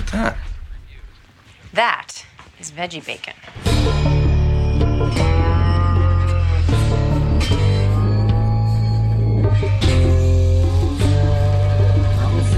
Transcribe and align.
at 0.00 0.06
that. 0.12 0.36
That 1.74 2.26
is 2.58 2.70
veggie 2.70 3.04
bacon. 3.04 3.34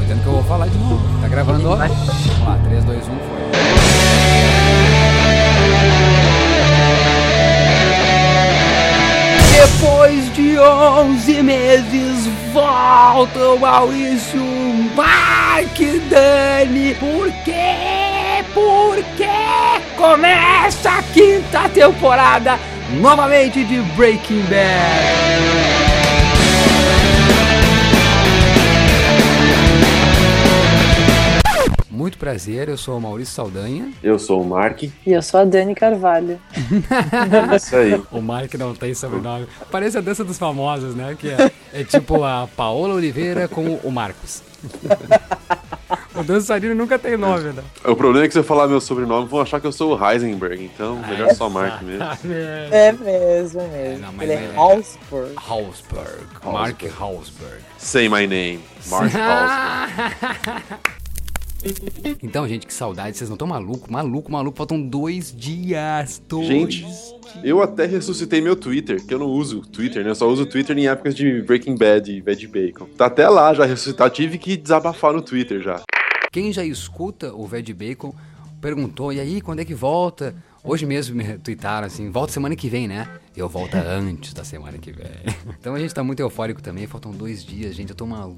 Tô 0.06 0.22
que 0.22 0.28
eu 0.28 0.32
vou 0.34 0.44
falar 0.44 0.68
de 0.68 0.78
novo. 0.78 1.20
Tá 1.20 1.28
gravando? 1.28 1.62
Vamos 1.62 2.38
lá, 2.44 2.58
3, 2.64 2.84
2, 2.84 2.98
1, 2.98 3.02
foi. 3.02 3.42
Depois 9.52 10.34
de 10.36 10.58
11 10.58 11.42
meses, 11.42 12.31
volta 12.52 13.38
o 13.38 13.58
Maurício 13.58 14.40
Mark 14.94 15.78
Dani. 16.10 16.94
Por 16.94 17.32
quê? 17.44 18.44
Por 18.52 18.96
quê? 19.16 19.82
Começa 19.96 20.90
a 20.90 21.02
quinta 21.02 21.68
temporada 21.70 22.58
novamente 23.00 23.64
de 23.64 23.80
Breaking 23.96 24.42
Bad. 24.42 25.51
Muito 32.02 32.18
prazer, 32.18 32.68
eu 32.68 32.76
sou 32.76 32.98
o 32.98 33.00
Maurício 33.00 33.32
Saldanha. 33.32 33.92
Eu 34.02 34.18
sou 34.18 34.42
o 34.42 34.44
Mark. 34.44 34.82
E 34.82 34.92
eu 35.06 35.22
sou 35.22 35.38
a 35.38 35.44
Dani 35.44 35.72
Carvalho. 35.72 36.36
Isso 37.54 37.76
aí. 37.76 37.92
O 38.10 38.20
Mark 38.20 38.52
não 38.54 38.74
tem 38.74 38.92
sobrenome. 38.92 39.46
Parece 39.70 39.98
a 39.98 40.00
dança 40.00 40.24
dos 40.24 40.36
famosos, 40.36 40.96
né? 40.96 41.16
Que 41.16 41.28
é, 41.28 41.52
é 41.72 41.84
tipo 41.84 42.24
a 42.24 42.48
Paola 42.56 42.94
Oliveira 42.94 43.46
com 43.46 43.76
o 43.84 43.92
Marcos. 43.92 44.42
O 46.14 46.22
dançarino 46.22 46.74
nunca 46.74 46.98
tem 46.98 47.16
nome, 47.16 47.52
né? 47.52 47.62
O 47.84 47.96
problema 47.96 48.24
é 48.26 48.28
que 48.28 48.32
se 48.34 48.38
eu 48.38 48.44
falar 48.44 48.68
meu 48.68 48.80
sobrenome, 48.80 49.26
vão 49.28 49.40
achar 49.40 49.60
que 49.60 49.66
eu 49.66 49.72
sou 49.72 49.96
o 49.98 50.10
Heisenberg. 50.10 50.62
Então, 50.64 50.96
melhor 51.08 51.34
só 51.34 51.48
Mark 51.48 51.82
mesmo. 51.82 52.04
É 52.70 52.92
mesmo, 52.92 53.60
é 53.60 53.66
mesmo. 53.68 53.98
não, 54.06 54.12
mas 54.12 54.22
Ele 54.28 54.32
é 54.32 54.44
é- 54.44 54.54
Hausberg. 54.54 55.32
Hausberg. 55.36 56.26
Mark 56.44 56.82
Hausberg. 57.00 57.62
Say 57.78 58.08
my 58.10 58.26
name. 58.26 58.60
Mark 58.88 59.10
Halsberg. 59.16 61.01
Então, 62.22 62.46
gente, 62.48 62.66
que 62.66 62.74
saudade. 62.74 63.16
Vocês 63.16 63.30
não 63.30 63.34
estão 63.34 63.46
maluco? 63.46 63.92
Maluco, 63.92 64.30
maluco. 64.30 64.56
Faltam 64.56 64.80
dois 64.80 65.34
dias. 65.36 66.20
Dois 66.28 66.46
Gente, 66.46 66.78
dias. 66.78 67.14
eu 67.44 67.62
até 67.62 67.86
ressuscitei 67.86 68.40
meu 68.40 68.56
Twitter, 68.56 69.04
que 69.04 69.14
eu 69.14 69.18
não 69.18 69.26
uso 69.26 69.60
Twitter, 69.60 70.02
né? 70.04 70.10
Eu 70.10 70.14
só 70.14 70.28
uso 70.28 70.46
Twitter 70.46 70.76
em 70.76 70.88
épocas 70.88 71.14
de 71.14 71.42
Breaking 71.42 71.76
Bad 71.76 72.10
e 72.10 72.20
Bad 72.20 72.46
Bacon. 72.48 72.86
Tá 72.96 73.06
até 73.06 73.28
lá 73.28 73.54
já 73.54 73.64
ressuscitar. 73.64 74.10
Tive 74.10 74.38
que 74.38 74.56
desabafar 74.56 75.12
no 75.12 75.22
Twitter 75.22 75.60
já. 75.62 75.80
Quem 76.32 76.52
já 76.52 76.64
escuta 76.64 77.32
o 77.34 77.46
Ved 77.46 77.72
Bacon 77.74 78.14
perguntou, 78.60 79.12
e 79.12 79.20
aí, 79.20 79.40
quando 79.40 79.60
é 79.60 79.64
que 79.64 79.74
volta? 79.74 80.34
Hoje 80.64 80.86
mesmo 80.86 81.16
me 81.16 81.36
tweetaram 81.38 81.86
assim, 81.86 82.08
volta 82.10 82.32
semana 82.32 82.54
que 82.54 82.68
vem, 82.68 82.86
né? 82.86 83.08
Eu 83.34 83.48
volto 83.48 83.74
antes 83.76 84.34
da 84.34 84.44
semana 84.44 84.76
que 84.78 84.92
vem. 84.92 85.06
Então 85.58 85.74
a 85.74 85.78
gente 85.78 85.94
tá 85.94 86.02
muito 86.02 86.20
eufórico 86.20 86.60
também, 86.60 86.86
faltam 86.88 87.12
dois 87.12 87.44
dias, 87.44 87.74
gente, 87.74 87.90
eu 87.90 87.96
tô 87.96 88.04
maluco. 88.04 88.36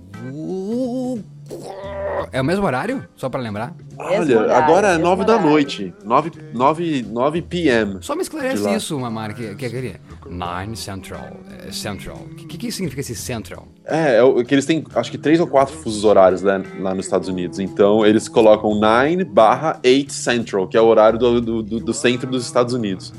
É 2.30 2.40
o 2.40 2.44
mesmo 2.44 2.64
horário? 2.66 3.02
Só 3.16 3.28
pra 3.28 3.40
lembrar? 3.40 3.74
Olha, 3.98 4.40
horário, 4.40 4.54
agora 4.64 4.88
é 4.94 4.98
9 4.98 5.24
da 5.24 5.38
noite. 5.40 5.92
9, 6.04 6.32
9, 6.52 7.02
9 7.02 7.42
p.m. 7.42 7.98
Só 8.02 8.14
me 8.14 8.22
esclarece 8.22 8.68
isso, 8.74 8.98
Mamara, 8.98 9.32
que, 9.32 9.54
que 9.54 9.64
é 9.64 9.68
aquele 9.68 9.96
Nine 10.28 10.76
Central. 10.76 11.38
é, 11.66 11.70
Central. 11.72 12.16
O 12.30 12.34
que, 12.34 12.56
que 12.58 12.70
significa 12.72 13.00
esse 13.00 13.14
Central? 13.14 13.66
É, 13.86 14.18
é 14.18 14.44
que 14.44 14.54
eles 14.54 14.66
têm, 14.66 14.84
acho 14.94 15.10
que 15.10 15.18
três 15.18 15.40
ou 15.40 15.46
quatro 15.46 15.74
fusos 15.76 16.04
horários 16.04 16.42
né, 16.42 16.62
lá 16.80 16.94
nos 16.94 17.06
Estados 17.06 17.28
Unidos. 17.28 17.58
Então, 17.58 18.04
eles 18.04 18.28
colocam 18.28 18.78
9 18.78 19.24
barra 19.24 19.80
8 19.84 20.12
Central, 20.12 20.68
que 20.68 20.76
é 20.76 20.80
o 20.80 20.86
horário 20.86 21.18
do, 21.18 21.40
do, 21.40 21.62
do- 21.62 21.80
do 21.80 21.94
centro 21.94 22.30
dos 22.30 22.44
Estados 22.44 22.74
Unidos. 22.74 23.12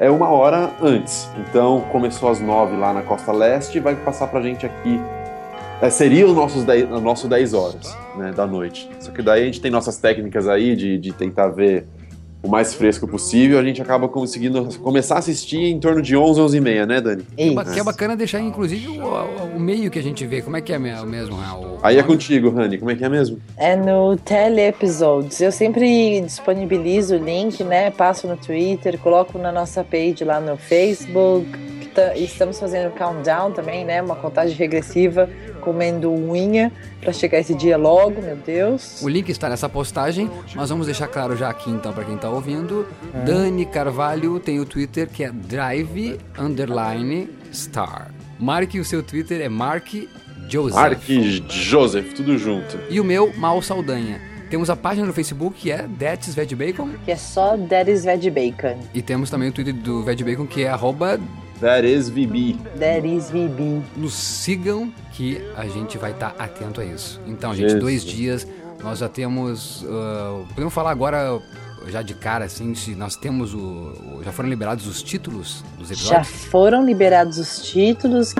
É 0.00 0.10
uma 0.10 0.28
hora 0.28 0.70
antes. 0.82 1.28
Então, 1.38 1.82
começou 1.92 2.28
às 2.28 2.40
9 2.40 2.76
lá 2.76 2.92
na 2.92 3.02
costa 3.02 3.32
leste 3.32 3.78
e 3.78 3.80
vai 3.80 3.94
passar 3.94 4.26
pra 4.26 4.40
gente 4.40 4.66
aqui. 4.66 5.00
É, 5.80 5.90
seria 5.90 6.26
os 6.26 6.34
nossos 6.34 6.64
10, 6.64 6.90
o 6.90 7.00
nosso 7.00 7.28
10 7.28 7.54
horas 7.54 7.96
né, 8.16 8.32
da 8.32 8.46
noite. 8.46 8.88
Só 9.00 9.12
que 9.12 9.22
daí 9.22 9.42
a 9.42 9.44
gente 9.46 9.60
tem 9.60 9.70
nossas 9.70 9.96
técnicas 9.96 10.48
aí 10.48 10.74
de, 10.74 10.98
de 10.98 11.12
tentar 11.12 11.48
ver 11.48 11.86
o 12.44 12.48
mais 12.48 12.74
fresco 12.74 13.08
possível. 13.08 13.58
A 13.58 13.64
gente 13.64 13.80
acaba 13.80 14.06
conseguindo 14.08 14.68
começar 14.80 15.16
a 15.16 15.18
assistir 15.18 15.58
em 15.62 15.80
torno 15.80 16.02
de 16.02 16.14
11, 16.16 16.40
11 16.40 16.56
e 16.56 16.60
meia, 16.60 16.84
né, 16.86 17.00
Dani? 17.00 17.24
Isso. 17.38 17.72
Que 17.72 17.80
é 17.80 17.84
bacana 17.84 18.14
deixar, 18.16 18.40
inclusive, 18.40 18.86
o, 18.88 19.02
o- 19.56 19.58
meio 19.60 19.90
que 19.90 19.98
a 19.98 20.02
gente 20.02 20.26
vê. 20.26 20.42
Como 20.42 20.56
é 20.56 20.60
que 20.60 20.72
é 20.72 20.78
me- 20.78 21.04
mesmo? 21.06 21.36
né, 21.36 21.46
o- 21.58 21.78
Aí 21.82 21.98
é 21.98 22.02
contigo, 22.02 22.50
Rani. 22.50 22.78
Como 22.78 22.90
é 22.90 22.94
que 22.94 23.04
é 23.04 23.08
mesmo? 23.08 23.38
É 23.56 23.74
no 23.74 24.16
Tele-Episodes. 24.16 25.40
Eu 25.40 25.50
sempre 25.52 26.20
disponibilizo 26.20 27.16
o 27.16 27.18
link, 27.18 27.62
né? 27.64 27.90
Passo 27.90 28.26
no 28.28 28.36
Twitter, 28.36 28.98
coloco 28.98 29.38
na 29.38 29.50
nossa 29.50 29.82
page 29.82 30.22
lá 30.24 30.40
no 30.40 30.56
Facebook. 30.56 31.46
Tá- 31.94 32.16
Estamos 32.16 32.58
fazendo 32.58 32.90
countdown 32.92 33.52
também, 33.52 33.84
né? 33.84 34.02
Uma 34.02 34.16
contagem 34.16 34.56
regressiva, 34.56 35.28
comendo 35.60 36.10
unha 36.12 36.70
pra 37.00 37.12
chegar 37.12 37.38
esse 37.38 37.54
dia 37.54 37.76
logo, 37.76 38.20
meu 38.20 38.36
Deus. 38.36 39.00
O 39.02 39.08
link 39.08 39.28
está 39.30 39.48
nessa 39.48 39.68
postagem, 39.68 40.30
mas 40.54 40.68
vamos 40.70 40.86
deixar 40.86 41.08
claro 41.08 41.36
já 41.36 41.48
aqui 41.48 41.70
então 41.70 41.92
para 41.92 42.04
quem 42.04 42.16
tá 42.16 42.28
ouvindo. 42.28 42.86
Dani 43.24 43.64
Carvalho 43.66 44.38
tem 44.40 44.60
o 44.60 44.64
Twitter 44.66 45.08
que 45.08 45.24
é 45.24 45.30
drive 45.30 46.18
underline 46.38 47.28
star. 47.52 48.10
Marque 48.38 48.80
o 48.80 48.84
seu 48.84 49.02
Twitter 49.02 49.40
é 49.40 49.48
Mark 49.48 49.86
Joseph. 50.48 50.74
Mark 50.74 51.02
Joseph, 51.48 52.12
tudo 52.14 52.36
junto. 52.36 52.78
E 52.90 53.00
o 53.00 53.04
meu, 53.04 53.32
Mal 53.36 53.62
Saldanha. 53.62 54.20
Temos 54.50 54.68
a 54.70 54.76
página 54.76 55.06
no 55.06 55.12
Facebook 55.12 55.58
que 55.58 55.72
é 55.72 55.86
That's 55.98 56.34
Veg 56.34 56.54
Bacon. 56.54 56.90
Que 57.04 57.12
é 57.12 57.16
só 57.16 57.56
Daddy's 57.56 58.04
Veg 58.04 58.30
Bacon. 58.30 58.78
E 58.92 59.00
temos 59.02 59.30
também 59.30 59.48
o 59.48 59.52
Twitter 59.52 59.74
do 59.74 60.02
Veg 60.04 60.22
Bacon 60.22 60.46
que 60.46 60.62
é 60.64 60.68
arroba 60.68 61.18
That 61.64 61.86
is 61.86 62.10
VB. 62.10 62.56
Daddy's 62.78 63.30
VB. 63.30 63.80
nos 63.96 64.12
sigam 64.12 64.92
que 65.12 65.40
a 65.56 65.66
gente 65.66 65.96
vai 65.96 66.10
estar 66.10 66.34
atento 66.38 66.78
a 66.80 66.84
isso. 66.84 67.18
Então, 67.26 67.54
gente, 67.54 67.62
Jesus. 67.70 67.80
dois 67.80 68.04
dias, 68.04 68.46
nós 68.82 68.98
já 68.98 69.08
temos. 69.08 69.82
ah, 69.88 70.44
podemos 70.48 70.74
falar 70.74 70.90
agora, 70.90 71.40
já 71.88 72.02
de 72.02 72.12
cara, 72.12 72.44
assim, 72.44 72.74
se 72.74 72.94
nós 72.94 73.16
temos 73.16 73.54
o. 73.54 73.58
o- 73.58 74.20
já 74.22 74.30
foram 74.30 74.50
liberados 74.50 74.86
os 74.86 75.02
títulos 75.02 75.64
dos 75.78 75.88
Já 75.88 75.94
episódios? 75.94 76.44
foram 76.50 76.84
liberados 76.84 77.38
os 77.38 77.62
títulos. 77.62 78.34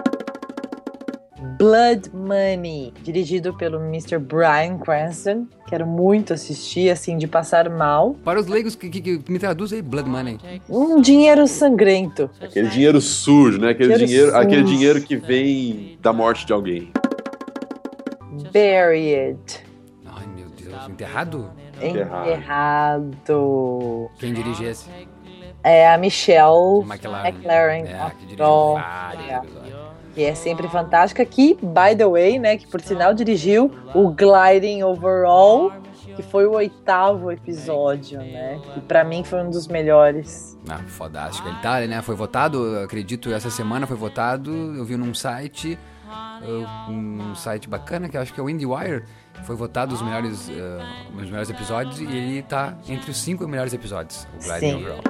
Blood 1.58 2.10
Money, 2.12 2.92
dirigido 3.02 3.54
pelo 3.54 3.78
Mr. 3.80 4.18
Brian 4.18 4.76
Cranston. 4.78 5.46
Quero 5.74 5.88
muito 5.88 6.32
assistir, 6.32 6.88
assim, 6.88 7.18
de 7.18 7.26
passar 7.26 7.68
mal. 7.68 8.14
Para 8.24 8.38
os 8.38 8.46
leigos 8.46 8.76
que, 8.76 8.88
que- 8.88 9.18
que 9.18 9.32
me 9.32 9.40
traduz 9.40 9.72
aí, 9.72 9.82
Blood 9.82 10.08
Money. 10.08 10.38
Um 10.70 11.00
dinheiro 11.00 11.48
sangrento. 11.48 12.30
Aquele 12.40 12.68
dinheiro 12.68 13.00
sujo, 13.00 13.58
né? 13.58 13.70
Aquele 13.70 13.88
Dinheiro 13.94 14.06
dinheiro, 14.06 14.36
aquele 14.36 14.62
dinheiro 14.62 15.02
que 15.02 15.16
vem 15.16 15.98
da 16.00 16.12
morte 16.12 16.46
de 16.46 16.52
alguém. 16.52 16.92
Buried. 18.52 19.36
Ai, 20.06 20.26
meu 20.36 20.46
Deus, 20.56 20.88
enterrado? 20.88 21.50
Enterrado. 21.82 22.28
Enterrado. 22.30 24.10
Quem 24.20 24.32
dirige 24.32 24.64
esse? 24.66 24.88
É 25.64 25.88
a 25.92 25.98
Michelle 25.98 26.84
McLaren. 26.86 27.28
McLaren. 27.30 27.84
É, 27.84 28.10
que 28.16 28.26
dirigiu 28.26 28.44
Ó, 28.44 28.74
vários 28.74 29.24
episódios. 29.44 29.74
Que 30.14 30.22
é 30.24 30.34
sempre 30.34 30.68
fantástica, 30.68 31.24
que, 31.24 31.54
by 31.60 31.96
the 31.96 32.06
way, 32.06 32.38
né, 32.38 32.56
que 32.56 32.66
por 32.66 32.80
sinal 32.80 33.12
dirigiu 33.12 33.70
o 33.94 34.10
Gliding 34.10 34.82
Overall, 34.82 35.72
que 36.14 36.22
foi 36.22 36.46
o 36.46 36.52
oitavo 36.52 37.32
episódio, 37.32 38.18
né, 38.18 38.60
que 38.72 38.80
pra 38.80 39.02
mim 39.02 39.24
foi 39.24 39.42
um 39.42 39.50
dos 39.50 39.66
melhores. 39.66 40.56
Ah, 40.68 40.80
fodástico. 40.86 41.48
Ele 41.48 41.58
tá, 41.58 41.80
né? 41.80 42.00
Foi 42.00 42.14
votado, 42.14 42.78
acredito, 42.82 43.32
essa 43.32 43.50
semana 43.50 43.86
foi 43.86 43.96
votado. 43.96 44.50
Eu 44.50 44.84
vi 44.84 44.96
num 44.96 45.12
site, 45.12 45.78
um 46.88 47.34
site 47.34 47.68
bacana 47.68 48.08
que 48.08 48.16
eu 48.16 48.20
acho 48.20 48.32
que 48.32 48.40
é 48.40 48.42
o 48.42 48.48
IndieWire. 48.48 49.02
Foi 49.44 49.56
votado 49.56 49.94
os 49.94 50.00
melhores, 50.00 50.48
uh, 50.48 51.18
os 51.18 51.24
melhores 51.24 51.50
episódios 51.50 52.00
e 52.00 52.04
ele 52.04 52.42
tá 52.42 52.78
entre 52.88 53.10
os 53.10 53.18
cinco 53.18 53.46
melhores 53.46 53.74
episódios. 53.74 54.26
O 54.40 54.44
Gliding 54.44 54.70
Sim. 54.70 54.76
Overall. 54.76 55.02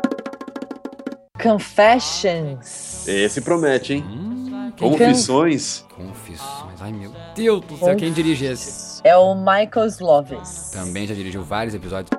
Confessions. 1.41 3.07
Esse 3.07 3.41
promete, 3.43 3.95
hein? 3.95 4.05
Hum, 4.09 4.34
Confissões. 4.79 5.85
Confissões. 5.95 6.81
Ai, 6.81 6.93
meu 6.93 7.13
Deus 7.35 7.61
do 7.65 7.77
céu, 7.77 7.97
quem 7.97 8.13
dirige 8.13 8.47
esse? 8.47 9.01
É 9.05 9.17
o 9.17 9.35
Michael 9.35 9.87
Slovis. 9.87 10.71
Também 10.73 11.07
já 11.07 11.15
dirigiu 11.15 11.43
vários 11.43 11.75
episódios. 11.75 12.11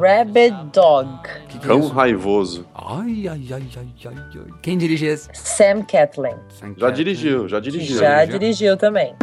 Rabid 0.00 0.72
Dog. 0.72 1.08
Que 1.48 1.58
que 1.58 1.64
é 1.64 1.68
Cão 1.68 1.78
isso? 1.80 1.88
raivoso. 1.90 2.66
Ai, 2.74 3.28
ai, 3.28 3.40
ai, 3.52 3.62
ai, 3.76 3.86
ai, 4.06 4.14
ai. 4.34 4.58
Quem 4.60 4.76
dirige 4.76 5.06
esse? 5.06 5.28
Sam 5.32 5.82
Catlin. 5.82 6.34
Já 6.76 6.90
dirigiu, 6.90 7.48
já 7.48 7.60
dirigiu. 7.60 7.98
Já 7.98 8.24
dirigiu? 8.24 8.38
dirigiu 8.40 8.76
também. 8.76 9.14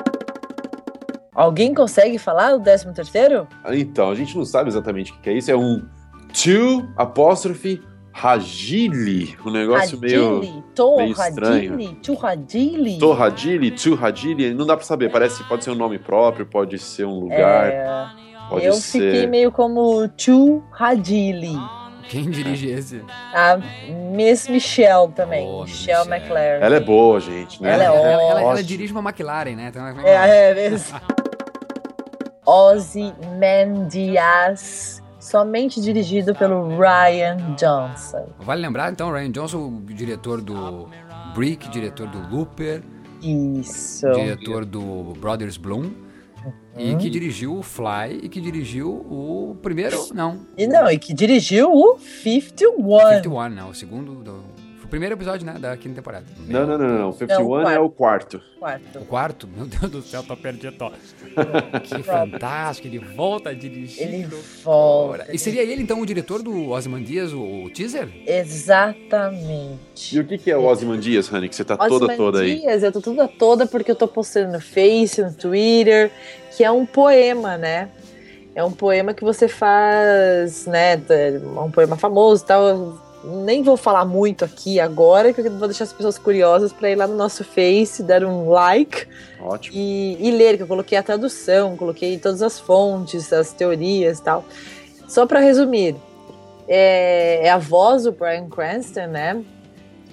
Alguém 1.35 1.73
consegue 1.73 2.17
falar 2.17 2.55
o 2.55 2.59
13 2.61 2.93
terceiro? 2.93 3.47
Então, 3.71 4.09
a 4.09 4.15
gente 4.15 4.37
não 4.37 4.45
sabe 4.45 4.69
exatamente 4.69 5.11
o 5.11 5.15
que 5.19 5.29
é 5.29 5.33
isso. 5.33 5.51
É 5.51 5.57
um 5.57 5.83
to 6.31 6.87
apóstrofe 6.95 7.81
Ragili, 8.13 9.35
um 9.43 9.49
negócio 9.51 9.99
meio. 9.99 10.63
To 10.75 10.97
meio 10.97 11.11
estranho. 11.11 11.71
Radili, 11.71 11.95
Tu 12.01 12.13
Radili. 12.13 12.97
Torradili, 12.99 13.71
Tsurradili, 13.71 14.53
não 14.53 14.65
dá 14.67 14.77
pra 14.77 14.85
saber. 14.85 15.11
Parece 15.11 15.43
pode 15.45 15.63
ser 15.63 15.71
um 15.71 15.75
nome 15.75 15.97
próprio, 15.99 16.45
pode 16.45 16.77
ser 16.77 17.05
um 17.05 17.19
lugar, 17.19 17.67
É, 17.71 18.05
pode 18.49 18.65
eu 18.65 18.73
ser. 18.73 18.99
fiquei 19.13 19.27
meio 19.27 19.51
como 19.51 20.07
Tu 20.09 20.63
Radili. 20.71 21.57
Quem 22.07 22.29
dirige 22.29 22.69
esse? 22.69 23.01
A 23.33 23.57
Miss 24.13 24.47
Michelle 24.47 25.11
também, 25.13 25.47
Oh, 25.47 25.63
Michelle 25.63 26.01
Michelle. 26.07 26.21
McLaren. 26.23 26.59
Ela 26.65 26.75
é 26.75 26.79
boa, 26.79 27.19
gente, 27.19 27.61
né? 27.63 27.73
Ela 27.73 27.83
é 27.83 27.87
ela, 27.87 27.97
ela- 28.21 28.41
ela 28.41 28.63
dirige 28.63 28.91
uma 28.93 29.01
McLaren, 29.01 29.55
né? 29.55 29.67
Então, 29.69 29.87
É, 30.05 30.51
é 30.51 30.53
mesmo. 30.53 30.99
Ozzy 32.45 33.13
Mendias, 33.39 35.01
somente 35.23 35.79
dirigido 35.79 36.35
pelo 36.35 36.77
Ryan 36.77 37.37
Johnson. 37.55 38.27
Vale 38.39 38.61
lembrar, 38.61 38.91
então, 38.91 39.11
Ryan 39.11 39.31
Johnson, 39.31 39.57
o 39.67 39.93
diretor 39.93 40.41
do 40.41 40.89
Brick, 41.33 41.69
diretor 41.69 42.07
do 42.07 42.19
Looper, 42.29 42.83
Isso. 43.21 44.11
diretor 44.11 44.65
do 44.65 45.13
Brothers 45.19 45.55
Bloom, 45.55 45.91
e 46.77 46.95
que 46.97 47.09
dirigiu 47.09 47.57
o 47.57 47.63
Fly 47.63 48.19
e 48.23 48.29
que 48.29 48.41
dirigiu 48.41 48.89
o 48.89 49.55
primeiro, 49.61 49.97
não, 50.13 50.39
E 50.57 50.67
não, 50.67 50.91
e 50.91 50.99
que 50.99 51.13
dirigiu 51.13 51.71
o 51.71 51.97
51. 51.99 52.99
51, 52.99 53.49
não, 53.49 53.69
o 53.69 53.73
segundo, 53.73 54.15
do, 54.15 54.43
primeiro 54.93 55.15
episódio, 55.15 55.43
né, 55.43 55.55
da 55.59 55.75
quinta 55.75 55.95
temporada. 55.95 56.23
Não, 56.47 56.67
não, 56.67 56.77
não, 56.77 56.87
não, 56.87 56.97
não. 56.99 57.11
51 57.13 57.47
quarto. 57.47 57.67
é 57.71 57.79
o 57.79 57.89
quarto. 57.89 58.37
O 58.37 58.59
Quarto. 58.59 58.99
quarto, 59.07 59.47
meu 59.47 59.65
Deus 59.65 59.91
do 59.91 60.01
céu, 60.03 60.21
tô 60.21 60.37
perdido. 60.37 60.75
ó. 60.81 60.91
que 61.81 62.03
fantástico, 62.03 62.87
ele 62.87 62.99
volta 62.99 63.49
a 63.49 63.53
dirigir. 63.55 64.03
Ele 64.03 64.27
volta. 64.63 65.33
E 65.33 65.39
seria 65.39 65.63
ele, 65.63 65.81
então, 65.81 65.99
o 65.99 66.05
diretor 66.05 66.43
do 66.43 66.69
Ozymandias, 66.69 67.33
o, 67.33 67.41
o 67.41 67.69
teaser? 67.71 68.07
Exatamente. 68.27 70.15
E 70.15 70.19
o 70.19 70.25
que, 70.27 70.37
que 70.37 70.51
é 70.51 70.57
o 70.57 70.63
Ozymandias, 70.63 71.33
Honey, 71.33 71.49
que 71.49 71.55
você 71.55 71.65
tá 71.65 71.75
toda, 71.75 72.15
toda 72.15 72.41
aí? 72.41 72.59
Dias, 72.59 72.83
eu 72.83 72.91
tô 72.91 73.01
toda 73.01 73.27
toda 73.27 73.65
porque 73.65 73.89
eu 73.89 73.95
tô 73.95 74.07
postando 74.07 74.51
no 74.51 74.61
Face, 74.61 75.19
no 75.23 75.33
Twitter, 75.33 76.11
que 76.55 76.63
é 76.63 76.69
um 76.69 76.85
poema, 76.85 77.57
né? 77.57 77.89
É 78.53 78.63
um 78.63 78.71
poema 78.71 79.11
que 79.15 79.23
você 79.23 79.47
faz, 79.47 80.67
né? 80.67 81.01
É 81.09 81.41
um 81.59 81.71
poema 81.71 81.97
famoso 81.97 82.43
e 82.43 82.47
tal. 82.47 83.02
Nem 83.23 83.63
vou 83.63 83.77
falar 83.77 84.03
muito 84.05 84.43
aqui 84.43 84.79
agora, 84.79 85.33
porque 85.33 85.47
eu 85.47 85.57
vou 85.57 85.67
deixar 85.67 85.85
as 85.85 85.93
pessoas 85.93 86.17
curiosas 86.17 86.73
para 86.73 86.89
ir 86.89 86.95
lá 86.95 87.07
no 87.07 87.15
nosso 87.15 87.43
Face, 87.43 88.03
dar 88.03 88.23
um 88.23 88.49
like 88.49 89.07
Ótimo. 89.41 89.77
e, 89.77 90.17
e 90.19 90.31
ler, 90.31 90.57
que 90.57 90.63
eu 90.63 90.67
coloquei 90.67 90.97
a 90.97 91.03
tradução, 91.03 91.77
coloquei 91.77 92.17
todas 92.17 92.41
as 92.41 92.59
fontes, 92.59 93.31
as 93.31 93.53
teorias 93.53 94.19
e 94.19 94.23
tal. 94.23 94.43
Só 95.07 95.25
para 95.25 95.39
resumir, 95.39 95.95
é, 96.67 97.45
é 97.47 97.49
a 97.49 97.57
voz 97.57 98.03
do 98.03 98.11
Bryan 98.11 98.49
Cranston, 98.49 99.07
né? 99.07 99.41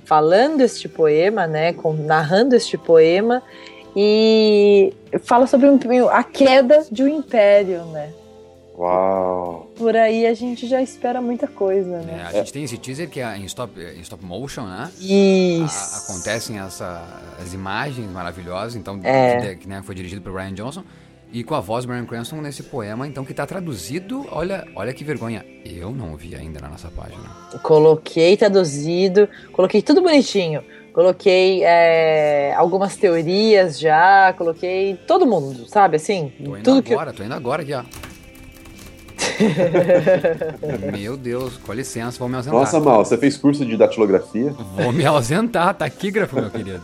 Falando 0.04 0.60
este 0.60 0.88
poema, 0.88 1.46
né? 1.46 1.72
com- 1.72 1.92
narrando 1.92 2.54
este 2.54 2.76
poema 2.78 3.42
e 3.96 4.92
fala 5.22 5.46
sobre 5.46 5.68
um- 5.68 6.08
a 6.08 6.22
queda 6.22 6.84
de 6.90 7.02
um 7.02 7.08
império, 7.08 7.84
né? 7.86 8.10
Uau. 8.80 9.70
Por 9.76 9.94
aí 9.94 10.26
a 10.26 10.32
gente 10.32 10.66
já 10.66 10.80
espera 10.80 11.20
muita 11.20 11.46
coisa, 11.46 11.96
É, 11.96 12.02
né? 12.02 12.26
a 12.28 12.32
gente 12.32 12.50
tem 12.50 12.64
esse 12.64 12.78
teaser 12.78 13.10
que 13.10 13.20
é 13.20 13.36
em 13.36 13.44
stop, 13.44 13.78
em 13.78 14.00
stop 14.00 14.24
motion, 14.24 14.62
né? 14.64 14.84
A- 14.90 15.02
Isso. 15.02 16.10
acontecem 16.10 16.58
essa, 16.58 17.02
as 17.38 17.52
imagens 17.52 18.10
maravilhosas, 18.10 18.76
então, 18.76 18.98
É. 19.04 19.40
que, 19.54 19.56
que, 19.56 19.68
né, 19.68 19.82
foi 19.84 19.94
dirigido 19.94 20.22
por 20.22 20.32
Ryan 20.34 20.54
Johnson. 20.54 20.82
E 21.32 21.44
com 21.44 21.54
a 21.54 21.60
voz 21.60 21.84
do 21.84 21.88
Bryan 21.88 22.06
Cranston 22.06 22.36
nesse 22.40 22.62
poema, 22.64 23.06
então, 23.06 23.24
que 23.24 23.32
tá 23.34 23.46
traduzido. 23.46 24.26
Olha, 24.32 24.66
olha 24.74 24.92
que 24.92 25.04
vergonha. 25.04 25.44
Eu 25.64 25.92
não 25.92 26.16
vi 26.16 26.34
ainda 26.34 26.58
na 26.58 26.68
nossa 26.68 26.88
página. 26.88 27.22
Coloquei 27.62 28.36
traduzido, 28.36 29.28
coloquei 29.52 29.80
tudo 29.82 30.00
bonitinho. 30.02 30.64
Coloquei 30.92 31.62
é, 31.62 32.52
algumas 32.56 32.96
teorias 32.96 33.78
já, 33.78 34.34
coloquei 34.36 34.96
todo 35.06 35.24
mundo, 35.24 35.68
sabe? 35.68 35.96
Assim, 35.98 36.32
Tô 36.42 36.56
indo 36.56 36.64
tudo 36.64 36.82
que. 36.82 36.92
agora, 36.92 37.12
tô 37.12 37.22
indo 37.22 37.34
agora 37.34 37.62
aqui, 37.62 37.74
ó. 37.74 37.84
Meu 40.92 41.16
Deus, 41.16 41.56
com 41.58 41.72
licença, 41.72 42.18
vou 42.18 42.28
me 42.28 42.36
ausentar. 42.36 42.58
Nossa, 42.58 42.80
Mal, 42.80 43.04
você 43.04 43.16
fez 43.16 43.36
curso 43.36 43.64
de 43.64 43.76
datilografia? 43.76 44.54
Vou 44.76 44.92
me 44.92 45.04
ausentar, 45.04 45.74
taquígrafo, 45.74 46.36
meu 46.36 46.50
querido. 46.50 46.82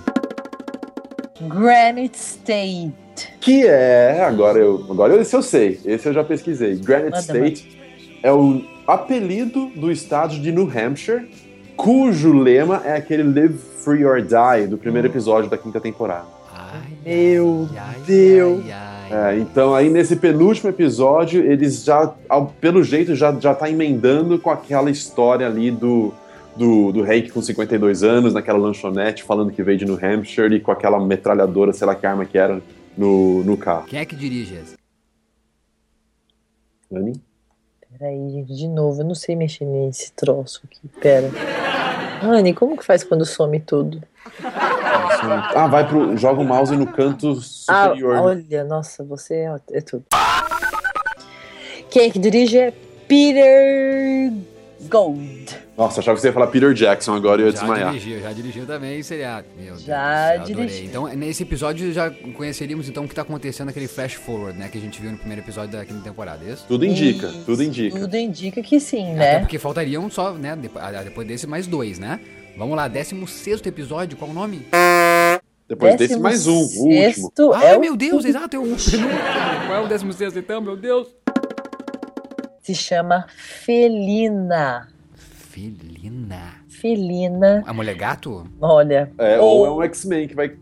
Granite 1.41 2.17
State. 2.17 2.95
Que 3.41 3.67
é, 3.67 4.23
agora 4.25 4.59
eu, 4.59 4.87
agora 4.91 5.21
esse 5.21 5.35
eu 5.35 5.43
sei, 5.43 5.81
esse 5.85 6.07
eu 6.09 6.13
já 6.13 6.25
pesquisei. 6.25 6.77
Granite 6.77 7.13
Manda, 7.13 7.21
State 7.21 7.79
é 8.23 8.33
o 8.33 8.63
apelido 8.87 9.71
do 9.77 9.91
estado 9.91 10.39
de 10.39 10.53
New 10.53 10.71
Hampshire, 10.71 11.29
cujo 11.77 12.33
lema 12.33 12.83
é 12.85 12.97
aquele 12.97 13.23
Live 13.23 13.59
Free 13.85 14.05
or 14.05 14.21
Die 14.23 14.67
do 14.67 14.77
primeiro 14.79 15.09
episódio 15.09 15.49
da 15.49 15.57
quinta 15.59 15.81
temporada. 15.81 16.27
Ai, 16.55 16.81
Meu 17.05 17.69
ai, 17.73 17.79
ai, 17.79 18.01
Deus. 18.07 18.65
ai, 18.65 18.73
ai. 18.73 18.96
É, 19.11 19.39
então 19.39 19.75
aí 19.75 19.89
nesse 19.89 20.17
penúltimo 20.17 20.69
episódio 20.71 21.41
eles 21.45 21.85
já, 21.85 22.13
ao- 22.29 22.47
pelo 22.61 22.83
jeito, 22.83 23.15
já, 23.15 23.33
já 23.39 23.55
tá 23.55 23.71
emendando 23.71 24.39
com 24.39 24.51
aquela 24.51 24.91
história 24.91 25.47
ali 25.47 25.71
do, 25.71 26.13
do, 26.57 26.91
do 26.93 27.03
Hank 27.03 27.31
com 27.31 27.41
52 27.41 28.03
anos, 28.03 28.35
naquela 28.35 28.59
lanchonete, 28.59 29.23
falando 29.23 29.53
que 29.53 29.63
veio 29.63 29.79
de 29.79 29.85
New 29.85 29.99
Hampshire 30.03 30.55
e 30.57 30.61
com 30.61 30.73
aquela 30.73 30.99
metralhadora, 30.99 31.73
sei 31.73 31.87
lá 31.87 31.95
que 31.95 32.05
arma 32.07 32.25
que 32.25 32.37
era, 32.37 32.61
no, 32.97 33.45
no 33.45 33.57
carro. 33.57 33.87
Quem 33.87 34.01
é 34.01 34.05
que 34.05 34.17
dirige 34.17 34.55
esse? 34.57 34.75
Dani? 36.91 37.21
Peraí, 37.99 38.31
gente, 38.31 38.55
de 38.55 38.69
novo, 38.69 39.01
eu 39.01 39.07
não 39.07 39.15
sei 39.15 39.35
mexer 39.37 39.65
nesse 39.65 40.13
troço 40.13 40.63
aqui. 40.65 40.81
Pera. 41.01 41.31
Anne, 42.23 42.53
como 42.55 42.77
que 42.77 42.85
faz 42.85 43.03
quando 43.05 43.25
some 43.25 43.59
tudo? 43.61 44.03
Ah, 45.55 45.67
vai 45.67 45.87
pro. 45.89 46.17
Joga 46.17 46.41
o 46.41 46.45
mouse 46.45 46.75
no 46.77 46.87
canto 46.87 47.39
Ah, 47.69 47.85
superior. 47.89 48.17
olha, 48.17 48.65
nossa, 48.65 49.03
você 49.05 49.35
é, 49.35 49.57
é 49.73 49.81
tudo. 49.81 50.05
Quem 51.91 52.05
é 52.09 52.11
que 52.11 52.19
dirige 52.19 52.59
é 52.59 52.73
Peter 53.09 54.33
Gold. 54.91 55.47
Nossa, 55.77 56.01
achava 56.01 56.15
que 56.17 56.23
você 56.23 56.29
ia 56.29 56.33
falar 56.33 56.47
Peter 56.47 56.73
Jackson 56.73 57.15
agora 57.15 57.41
e 57.41 57.45
eu 57.45 57.49
ia 57.49 57.53
Já 57.53 57.61
desmaiar. 57.61 57.93
dirigiu, 57.93 58.21
já 58.21 58.33
dirigiu 58.33 58.67
também 58.67 59.03
seriado. 59.03 59.47
Meu 59.59 59.67
Deus, 59.75 59.83
Já 59.85 59.97
do 59.97 60.33
céu, 60.37 60.43
adorei. 60.43 60.55
dirigiu. 60.67 60.85
Então, 60.87 61.07
nesse 61.09 61.43
episódio 61.43 61.93
já 61.93 62.11
conheceríamos 62.11 62.89
então 62.89 63.05
o 63.05 63.09
que 63.09 63.15
tá 63.15 63.21
acontecendo 63.23 63.69
aquele 63.69 63.87
flash 63.87 64.15
forward, 64.15 64.59
né, 64.59 64.69
que 64.73 64.79
a 64.79 64.81
gente 64.81 65.01
viu 65.03 65.11
no 65.13 65.19
primeiro 65.19 65.43
episódio 65.43 65.73
da 65.73 65.85
quinta 65.85 66.01
temporada, 66.01 66.43
é 66.47 66.53
isso? 66.53 66.65
Tudo 66.67 66.87
indica, 66.87 67.27
Isso, 67.27 67.43
tudo 67.45 67.63
indica. 67.63 67.99
Tudo 68.01 68.17
indica 68.17 68.63
que 68.63 68.81
sim, 68.81 69.13
Até 69.13 69.35
né? 69.35 69.39
porque 69.41 69.59
faltariam 69.59 70.11
só, 70.11 70.33
né, 70.33 70.57
ah, 70.77 71.03
depois 71.03 71.29
desse 71.29 71.47
mais 71.47 71.67
dois, 71.67 71.99
né? 71.99 72.21
Vamos 72.57 72.77
lá, 72.77 72.89
16 72.89 73.67
episódio, 73.67 74.17
qual 74.17 74.31
o 74.31 74.35
nome? 74.35 74.67
Depois 75.69 75.97
desse, 75.97 76.19
mais 76.19 76.47
um, 76.47 76.53
o 76.55 76.61
último. 76.63 76.93
Sexto 76.93 77.53
Ai, 77.53 77.73
é 77.73 77.77
o- 77.77 77.81
meu 77.81 77.97
Deus, 77.97 78.25
exato, 78.25 78.57
é 78.57 78.59
o 78.59 78.63
penúltimo. 78.63 79.09
Qual 79.67 79.79
é 79.79 79.81
o 79.85 79.89
16 79.89 80.37
então, 80.37 80.61
meu 80.61 80.77
Deus? 80.77 81.09
se 82.63 82.75
chama 82.75 83.27
Felina. 83.29 84.89
Felina. 85.15 86.55
Felina, 86.81 87.63
A 87.67 87.73
mulher 87.73 87.95
gato? 87.95 88.45
olha. 88.61 89.11
É, 89.19 89.39
ou 89.41 89.67
é 89.67 89.71
um 89.71 89.83
X-Men 89.83 90.29
que 90.29 90.35
vai 90.35 90.53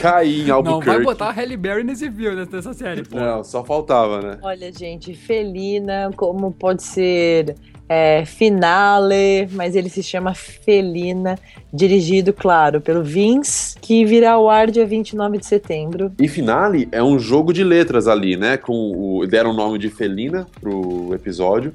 cair 0.00 0.42
em 0.42 0.46
Não 0.48 0.56
Albuquerque. 0.56 0.86
vai 0.96 1.02
botar 1.02 1.28
a 1.28 1.32
Halle 1.32 1.56
Berry 1.56 1.84
nesse 1.84 2.10
filme, 2.10 2.46
nessa 2.50 2.72
série, 2.74 3.02
pô. 3.04 3.16
Não, 3.16 3.44
só 3.44 3.64
faltava, 3.64 4.20
né? 4.20 4.38
Olha, 4.42 4.72
gente, 4.72 5.14
Felina, 5.14 6.10
como 6.16 6.50
pode 6.52 6.82
ser 6.82 7.54
é, 7.88 8.24
Finale, 8.24 9.48
mas 9.52 9.74
ele 9.76 9.88
se 9.88 10.02
chama 10.02 10.34
Felina, 10.34 11.38
dirigido, 11.72 12.32
claro, 12.32 12.80
pelo 12.80 13.02
Vince, 13.02 13.78
que 13.80 14.04
virá 14.04 14.32
ao 14.32 14.50
ar 14.50 14.70
dia 14.70 14.84
29 14.86 15.38
de 15.38 15.46
setembro. 15.46 16.12
E 16.18 16.28
Finale 16.28 16.88
é 16.92 17.02
um 17.02 17.18
jogo 17.18 17.52
de 17.52 17.62
letras 17.64 18.06
ali, 18.08 18.36
né? 18.36 18.56
Com 18.56 18.72
o, 19.20 19.26
deram 19.26 19.50
o 19.50 19.54
nome 19.54 19.78
de 19.78 19.88
Felina 19.88 20.46
pro 20.60 21.14
episódio. 21.14 21.72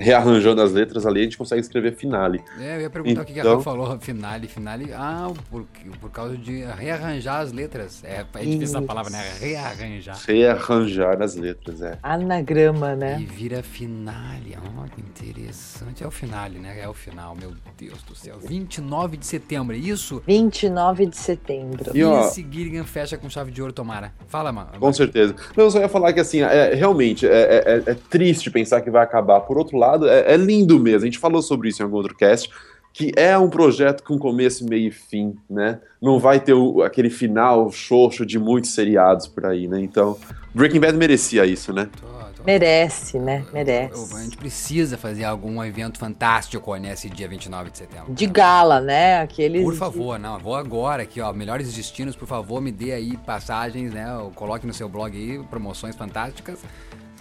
Rearranjando 0.00 0.60
as 0.62 0.72
letras 0.72 1.06
ali, 1.06 1.20
a 1.20 1.22
gente 1.24 1.36
consegue 1.38 1.60
escrever 1.60 1.94
Finale. 1.94 2.40
É, 2.58 2.76
eu 2.76 2.80
ia 2.82 2.90
perguntar 2.90 3.22
o 3.22 3.24
que 3.24 3.32
que 3.34 3.40
a 3.40 3.42
Então- 3.42 3.56
Rafa 3.58 3.64
falou, 3.70 3.98
finale, 4.00 4.46
finale. 4.48 4.90
Ah, 4.94 5.30
por, 5.50 5.66
por 6.00 6.10
causa 6.10 6.36
de 6.36 6.62
rearranjar 6.64 7.40
as 7.40 7.52
letras. 7.52 8.02
É, 8.04 8.24
é 8.34 8.40
difícil 8.40 8.62
Isso. 8.78 8.82
palavra, 8.82 9.10
né? 9.10 9.22
Rearranjar. 9.40 10.18
Rearranjar 10.26 11.22
as 11.22 11.34
letras, 11.36 11.82
é. 11.82 11.98
Anagrama, 12.02 12.94
né? 12.96 13.18
E 13.20 13.24
vira 13.24 13.62
finale. 13.62 14.56
Oh, 14.78 14.84
que 14.94 15.00
interessante. 15.00 16.02
É 16.02 16.06
o 16.06 16.10
finale, 16.10 16.58
né? 16.58 16.78
É 16.80 16.88
o 16.88 16.94
final, 16.94 17.34
meu 17.34 17.52
Deus 17.76 18.02
do 18.02 18.14
céu. 18.14 18.36
29 18.40 19.16
de 19.16 19.26
setembro, 19.26 19.74
é 19.74 19.78
isso? 19.78 20.22
29 20.26 21.06
de 21.06 21.16
setembro. 21.16 21.96
E, 21.96 22.02
ó, 22.04 22.26
Esse 22.26 22.46
Gilligan 22.50 22.84
fecha 22.84 23.16
com 23.16 23.28
chave 23.28 23.50
de 23.50 23.60
ouro, 23.60 23.72
tomara. 23.72 24.12
Fala, 24.28 24.52
mano. 24.52 24.70
Com 24.78 24.92
certeza. 24.92 25.34
Não, 25.56 25.64
eu 25.64 25.70
só 25.70 25.80
ia 25.80 25.88
falar 25.88 26.12
que, 26.12 26.20
assim, 26.20 26.40
é, 26.42 26.74
realmente, 26.74 27.26
é, 27.26 27.30
é- 27.86 27.90
é 27.90 27.94
triste 28.08 28.50
pensar 28.50 28.80
que 28.80 28.90
vai 28.90 29.02
acabar. 29.02 29.40
Por 29.40 29.58
outro 29.58 29.76
lado, 29.76 29.89
é, 30.02 30.32
é 30.34 30.36
lindo 30.36 30.78
mesmo. 30.78 31.02
A 31.02 31.04
gente 31.06 31.18
falou 31.18 31.40
sobre 31.42 31.68
isso 31.68 31.82
em 31.82 31.84
algum 31.84 31.96
outro 31.96 32.16
cast, 32.16 32.50
que 32.92 33.12
é 33.16 33.38
um 33.38 33.48
projeto 33.48 34.02
com 34.02 34.18
começo, 34.18 34.64
meio 34.68 34.88
e 34.88 34.90
fim, 34.90 35.36
né? 35.48 35.78
Não 36.02 36.18
vai 36.18 36.40
ter 36.40 36.54
o- 36.54 36.82
aquele 36.82 37.08
final 37.10 37.70
xoxo 37.70 38.26
de 38.26 38.38
muitos 38.38 38.74
seriados 38.74 39.26
por 39.28 39.46
aí, 39.46 39.68
né? 39.68 39.80
Então, 39.80 40.16
Breaking 40.54 40.80
Bad 40.80 40.96
merecia 40.98 41.46
isso, 41.46 41.72
né? 41.72 41.88
Tô, 42.00 42.20
Merece, 42.44 43.18
né? 43.18 43.44
Merece. 43.52 44.16
a 44.16 44.22
gente 44.22 44.36
precisa 44.38 44.96
fazer 44.96 45.24
algum 45.24 45.62
evento 45.62 45.98
fantástico 45.98 46.74
nesse 46.76 47.10
dia 47.10 47.28
29 47.28 47.70
de 47.70 47.76
setembro. 47.78 48.14
De 48.14 48.26
gala, 48.26 48.80
né? 48.80 49.20
Aqueles. 49.20 49.62
Por 49.62 49.74
favor, 49.74 50.18
não, 50.18 50.38
vou 50.38 50.54
agora 50.56 51.02
aqui, 51.02 51.20
ó. 51.20 51.32
Melhores 51.34 51.70
destinos, 51.74 52.16
por 52.16 52.26
favor, 52.26 52.60
me 52.62 52.72
dê 52.72 52.92
aí 52.92 53.14
passagens, 53.18 53.92
né? 53.92 54.06
Coloque 54.34 54.66
no 54.66 54.72
seu 54.72 54.88
blog 54.88 55.14
aí, 55.14 55.38
promoções 55.50 55.94
fantásticas. 55.94 56.58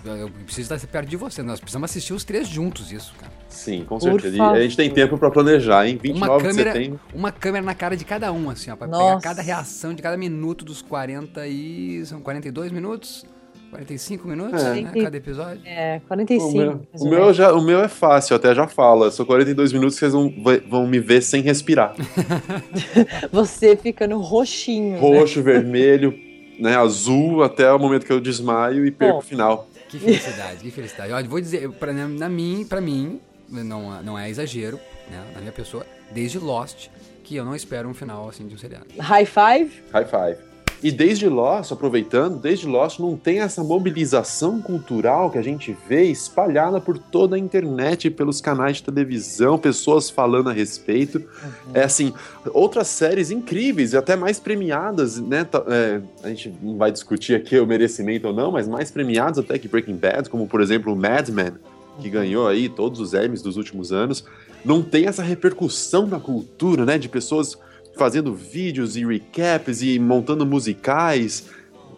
Eu, 0.06 0.30
preciso 0.46 0.74
estar 0.74 0.88
perto 0.88 1.10
de 1.10 1.18
você. 1.18 1.44
Nós 1.44 1.60
precisamos 1.60 1.90
assistir 1.90 2.14
os 2.14 2.24
três 2.24 2.48
juntos, 2.48 2.92
isso, 2.92 3.14
cara. 3.20 3.32
Sim, 3.50 3.84
com 3.88 3.98
Por 3.98 4.04
certeza. 4.22 4.36
E 4.36 4.38
favor. 4.38 4.58
a 4.58 4.62
gente 4.62 4.78
tem 4.78 4.90
tempo 4.90 5.18
pra 5.18 5.30
planejar, 5.30 5.88
hein? 5.88 6.00
29 6.02 6.32
Uma 6.32 6.38
de 6.42 6.48
câmera, 6.48 6.72
setembro. 6.74 7.00
uma 7.14 7.32
câmera 7.32 7.66
na 7.66 7.76
cara 7.76 7.98
de 7.98 8.06
cada 8.06 8.32
um, 8.32 8.50
assim, 8.50 8.72
ó. 8.72 8.76
Pra 8.76 8.88
pegar 8.88 8.98
Nossa. 9.00 9.22
cada 9.24 9.42
reação 9.42 9.94
de 9.94 10.02
cada 10.02 10.16
minuto 10.18 10.64
dos 10.64 10.82
40 10.82 11.46
e. 11.48 12.06
São 12.06 12.22
42 12.22 12.72
minutos? 12.72 13.26
45 13.72 14.28
minutos, 14.28 14.64
É. 14.64 14.82
né? 14.82 14.92
Cada 15.04 15.16
episódio. 15.18 15.62
É, 15.64 16.02
O 16.04 16.08
45. 16.08 16.58
meu, 16.58 16.68
mais 16.92 17.02
o 17.04 17.10
meu 17.10 17.34
já, 17.34 17.54
o 17.54 17.62
meu 17.62 17.80
é 17.84 17.88
fácil, 17.88 18.36
até 18.36 18.56
já 18.56 18.68
fala. 18.68 19.12
São 19.12 19.26
42 19.28 19.72
minutos 19.74 19.94
que 19.96 20.00
vocês 20.00 20.14
vão, 20.14 20.34
vão 20.68 20.88
me 20.88 21.00
ver 21.00 21.22
sem 21.22 21.44
respirar. 21.44 21.94
Você 23.32 23.76
ficando 23.76 24.18
roxinho. 24.20 24.94
né? 24.94 25.00
Roxo, 25.00 25.42
vermelho, 25.44 26.14
né, 26.60 26.76
azul, 26.78 27.44
até 27.44 27.72
o 27.72 27.80
momento 27.80 28.06
que 28.06 28.12
eu 28.12 28.20
desmaio 28.20 28.86
e 28.86 28.92
perco 28.92 29.14
Bom. 29.14 29.20
o 29.20 29.24
final. 29.24 29.68
Que 29.90 30.00
felicidade, 30.00 30.60
que 30.62 30.72
felicidade. 30.72 31.12
Olha, 31.12 31.28
vou 31.28 31.42
dizer, 31.42 31.70
pra, 31.72 31.92
na 31.92 32.30
mim, 32.30 32.66
pra 32.68 32.80
mim, 32.80 33.20
não, 33.50 34.02
não 34.04 34.20
é 34.20 34.30
exagero, 34.30 34.80
né? 35.10 35.32
Na 35.34 35.40
minha 35.40 35.52
pessoa, 35.52 35.86
desde 36.12 36.38
Lost, 36.38 36.90
que 37.24 37.36
eu 37.36 37.44
não 37.44 37.56
espero 37.56 37.90
um 37.90 37.94
final 37.94 38.30
assim 38.30 38.48
de 38.48 38.56
um 38.56 38.58
seriado. 38.58 38.86
High 39.00 39.26
five? 39.26 39.84
High 39.92 40.06
five. 40.06 40.49
E 40.82 40.92
desde 40.92 41.28
Lost, 41.28 41.74
aproveitando, 41.74 42.40
desde 42.40 42.66
Lost 42.66 43.00
não 43.00 43.18
tem 43.18 43.42
essa 43.42 43.62
mobilização 43.64 44.62
cultural 44.62 45.30
que 45.30 45.38
a 45.38 45.42
gente 45.42 45.76
vê 45.88 46.06
espalhada 46.06 46.80
por 46.80 46.98
toda 46.98 47.36
a 47.36 47.40
internet, 47.40 48.10
pelos 48.10 48.40
canais 48.40 48.78
de 48.78 48.84
televisão, 48.84 49.58
pessoas 49.58 50.10
falando 50.10 50.50
a 50.50 50.54
respeito. 50.54 51.22
É 51.74 51.84
assim, 51.84 52.14
outras 52.54 52.88
séries 52.88 53.30
incríveis 53.30 53.92
e 53.92 53.98
até 53.98 54.16
mais 54.16 54.40
premiadas, 54.40 55.20
né? 55.20 55.46
é, 55.68 56.02
a 56.24 56.30
gente 56.30 56.54
não 56.62 56.78
vai 56.78 56.92
discutir 56.92 57.36
aqui 57.36 57.60
o 57.60 57.68
merecimento 57.68 58.28
ou 58.28 58.34
não, 58.34 58.52
mas 58.52 58.68
mais 58.68 58.90
premiadas 58.90 59.40
até 59.40 59.60
que 59.60 59.68
Breaking 59.68 59.98
Bad, 59.98 60.30
como 60.30 60.48
por 60.48 60.62
exemplo 60.62 60.94
o 60.94 60.96
Mad 60.96 61.28
Men, 61.30 61.54
que 62.00 62.10
ganhou 62.10 62.48
aí 62.48 62.70
todos 62.70 63.02
os 63.02 63.14
Emmys 63.14 63.42
dos 63.42 63.58
últimos 63.58 63.92
anos. 63.92 64.24
Não 64.64 64.82
tem 64.82 65.08
essa 65.08 65.24
repercussão 65.24 66.08
na 66.08 66.20
cultura, 66.20 66.86
né? 66.86 66.98
De 66.98 67.10
pessoas 67.10 67.58
fazendo 68.00 68.34
vídeos 68.34 68.96
e 68.98 69.06
recaps 69.06 69.82
e 69.84 70.00
montando 70.00 70.46
musicais. 70.46 71.48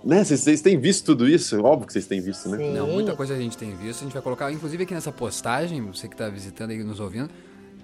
Né? 0.04 0.24
Vocês- 0.24 0.40
Vocês 0.42 0.62
têm 0.62 0.78
visto 0.80 1.06
tudo 1.06 1.30
isso? 1.30 1.62
Óbvio 1.64 1.86
que 1.88 1.94
vocês 1.94 2.08
têm 2.08 2.20
visto, 2.20 2.50
né? 2.50 2.58
Sim. 2.58 2.74
Não, 2.74 2.88
muita 2.88 3.16
coisa 3.16 3.36
a 3.36 3.38
gente 3.38 3.56
tem 3.58 3.76
visto. 3.76 4.02
A 4.02 4.04
gente 4.06 4.14
vai 4.14 4.22
colocar, 4.22 4.52
inclusive 4.52 4.84
aqui 4.84 4.94
nessa 4.94 5.12
postagem, 5.12 5.80
você 5.82 6.08
que 6.08 6.16
está 6.16 6.28
visitando 6.28 6.72
aí 6.72 6.84
nos 6.84 7.00
ouvindo, 7.00 7.30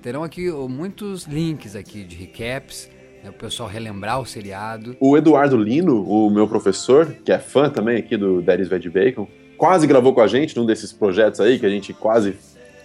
terão 0.02 0.24
aqui 0.24 0.50
muitos 0.52 1.26
links 1.26 1.76
aqui 1.76 2.04
de 2.04 2.16
recaps, 2.16 2.90
né, 3.24 3.30
o 3.30 3.34
pessoal 3.34 3.70
relembrar 3.70 4.20
o 4.20 4.26
seriado. 4.26 4.96
O 5.00 5.16
Eduardo 5.16 5.56
Lino, 5.58 6.04
o 6.04 6.30
meu 6.32 6.48
professor, 6.48 7.06
que 7.24 7.32
é 7.32 7.38
fã 7.38 7.70
também 7.70 7.98
aqui 7.98 8.18
do 8.18 8.42
Daddy's 8.42 8.68
Veg 8.68 8.90
Bacon, 8.90 9.28
quase 9.56 9.86
gravou 9.86 10.12
com 10.14 10.22
a 10.22 10.28
gente 10.28 10.56
num 10.58 10.66
desses 10.66 10.92
projetos 10.92 11.40
aí 11.40 11.60
que 11.60 11.66
a 11.66 11.70
gente 11.70 11.94
quase 11.94 12.36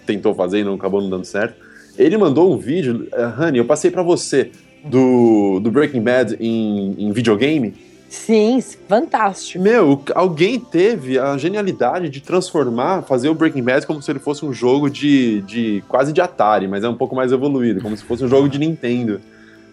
tentou 0.06 0.34
fazer 0.34 0.58
e 0.60 0.64
não 0.64 0.74
acabou 0.74 1.00
não 1.00 1.08
dando 1.08 1.24
certo. 1.24 1.54
Ele 1.96 2.16
mandou 2.18 2.52
um 2.52 2.58
vídeo, 2.58 3.08
uh, 3.12 3.42
Honey, 3.42 3.58
eu 3.58 3.64
passei 3.66 3.90
pra 3.90 4.02
você, 4.02 4.50
do, 4.84 5.60
do 5.60 5.70
Breaking 5.70 6.02
Bad 6.02 6.36
em, 6.40 6.94
em 6.98 7.12
videogame. 7.12 7.74
Sim, 8.08 8.60
fantástico. 8.86 9.62
Meu, 9.64 10.02
alguém 10.14 10.60
teve 10.60 11.18
a 11.18 11.38
genialidade 11.38 12.10
de 12.10 12.20
transformar, 12.20 13.02
fazer 13.04 13.30
o 13.30 13.34
Breaking 13.34 13.62
Bad 13.62 13.86
como 13.86 14.02
se 14.02 14.10
ele 14.10 14.18
fosse 14.18 14.44
um 14.44 14.52
jogo 14.52 14.90
de, 14.90 15.40
de 15.42 15.82
quase 15.88 16.12
de 16.12 16.20
Atari, 16.20 16.68
mas 16.68 16.84
é 16.84 16.88
um 16.88 16.94
pouco 16.94 17.16
mais 17.16 17.32
evoluído, 17.32 17.80
como 17.80 17.96
se 17.96 18.02
fosse 18.04 18.22
um 18.22 18.28
jogo 18.28 18.50
de 18.50 18.58
Nintendo. 18.58 19.18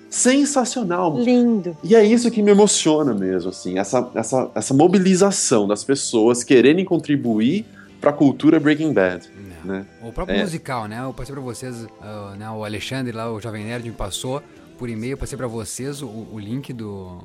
Sensacional, 0.10 1.20
Lindo. 1.20 1.78
e 1.84 1.96
é 1.96 2.04
isso 2.04 2.32
que 2.32 2.42
me 2.42 2.50
emociona 2.52 3.14
mesmo, 3.14 3.50
assim, 3.52 3.78
essa, 3.78 4.10
essa, 4.16 4.50
essa 4.56 4.74
mobilização 4.74 5.68
das 5.68 5.84
pessoas 5.84 6.44
quererem 6.44 6.84
contribuir 6.84 7.64
para 8.02 8.10
a 8.10 8.14
cultura 8.14 8.60
Breaking 8.60 8.92
Bad, 8.92 9.30
né? 9.64 9.86
O 10.02 10.12
próprio 10.12 10.36
É. 10.38 10.42
musical, 10.42 10.88
né? 10.88 11.00
Eu 11.04 11.14
passei 11.14 11.34
pra 11.34 11.44
vocês, 11.44 11.86
ah, 12.02 12.34
né, 12.40 12.50
o 12.50 12.64
Alexandre 12.66 13.12
lá, 13.12 13.32
o 13.32 13.40
Jovem 13.40 13.66
Nerd, 13.66 13.86
me 13.88 13.92
passou 13.94 14.42
por 14.80 14.90
e-mail, 14.90 15.18
passei 15.18 15.38
pra 15.38 15.46
vocês 15.48 16.02
o, 16.02 16.08
o 16.08 16.40
link 16.40 16.72
do, 16.74 17.22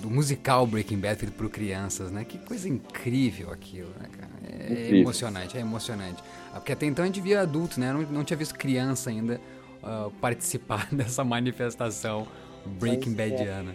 do 0.00 0.08
musical 0.08 0.66
Breaking 0.66 0.98
Bad 0.98 1.18
feito 1.18 1.32
por 1.34 1.50
crianças, 1.50 2.10
né? 2.10 2.24
Que 2.24 2.38
coisa 2.38 2.68
incrível 2.68 3.50
aquilo, 3.52 3.90
né, 4.00 4.08
cara? 4.16 4.30
É 4.48 4.72
Incrível. 4.72 5.00
emocionante, 5.00 5.56
é 5.56 5.60
emocionante. 5.60 6.22
Ah, 6.54 6.60
Porque 6.60 6.72
até 6.72 6.86
então 6.86 7.02
a 7.02 7.06
gente 7.06 7.20
via 7.20 7.40
adulto, 7.42 7.78
né? 7.80 7.92
Não, 7.92 8.02
não 8.02 8.24
tinha 8.24 8.36
visto 8.36 8.54
criança 8.54 9.10
ainda 9.10 9.40
ah, 9.82 10.08
participar 10.20 10.88
dessa 10.94 11.22
manifestação 11.24 12.26
Breaking. 12.64 13.12
Badiana. 13.14 13.74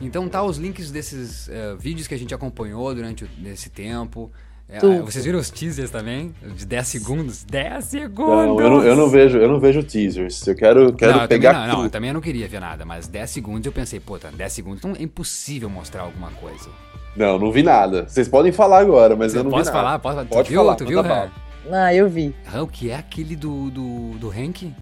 Então 0.00 0.28
tá 0.28 0.42
os 0.42 0.58
links 0.58 0.90
desses 0.90 1.48
eh, 1.48 1.74
vídeos 1.78 2.06
que 2.06 2.14
a 2.14 2.18
gente 2.18 2.34
acompanhou 2.34 2.94
durante 2.94 3.24
o- 3.24 3.28
esse 3.46 3.70
tempo. 3.70 4.30
É, 4.68 4.80
Tudo. 4.80 5.04
vocês 5.04 5.24
viram 5.24 5.38
os 5.38 5.48
teasers 5.48 5.90
também? 5.90 6.34
De 6.56 6.66
10 6.66 6.86
segundos? 6.88 7.44
10 7.44 7.84
segundos! 7.84 8.46
Não, 8.48 8.60
eu 8.60 8.70
não, 8.70 8.82
eu 8.82 8.96
não 8.96 9.08
vejo, 9.08 9.38
eu 9.38 9.48
não 9.48 9.60
vejo 9.60 9.80
teasers. 9.84 10.44
Eu 10.44 10.56
quero, 10.56 10.92
quero 10.92 11.12
Não, 11.12 11.22
eu 11.22 11.28
pegar 11.28 11.52
também, 11.52 11.66
não, 11.68 11.72
não, 11.74 11.78
eu 11.78 11.82
tudo. 11.84 11.92
também 11.92 12.12
não 12.12 12.20
queria 12.20 12.48
ver 12.48 12.60
nada, 12.60 12.84
mas 12.84 13.06
10 13.06 13.30
segundos 13.30 13.64
eu 13.64 13.70
pensei, 13.72 14.00
pô, 14.00 14.18
tá, 14.18 14.28
10 14.28 14.52
segundos, 14.52 14.78
então 14.80 14.92
é 14.98 15.02
impossível 15.02 15.70
mostrar 15.70 16.02
alguma 16.02 16.30
coisa. 16.32 16.68
Não, 17.16 17.38
não 17.38 17.52
vi 17.52 17.62
nada. 17.62 18.06
Vocês 18.08 18.26
podem 18.28 18.50
falar 18.50 18.80
agora, 18.80 19.14
mas 19.14 19.32
Você 19.32 19.38
eu 19.38 19.44
não 19.44 19.50
posso 19.52 19.64
vi 19.70 19.70
nada. 19.70 19.78
falar? 19.84 19.98
Posso, 20.00 20.26
Pode 20.26 20.48
tu 20.48 20.50
viu, 20.50 20.60
falar, 20.60 20.74
tu 20.74 20.84
viu. 20.84 21.00
Han? 21.00 21.30
Ah, 21.70 21.94
eu 21.94 22.08
vi. 22.08 22.34
Han, 22.52 22.62
o 22.64 22.66
que 22.66 22.90
é 22.90 22.96
aquele 22.96 23.36
do, 23.36 23.70
do, 23.70 24.10
do 24.18 24.30
Hank? 24.30 24.72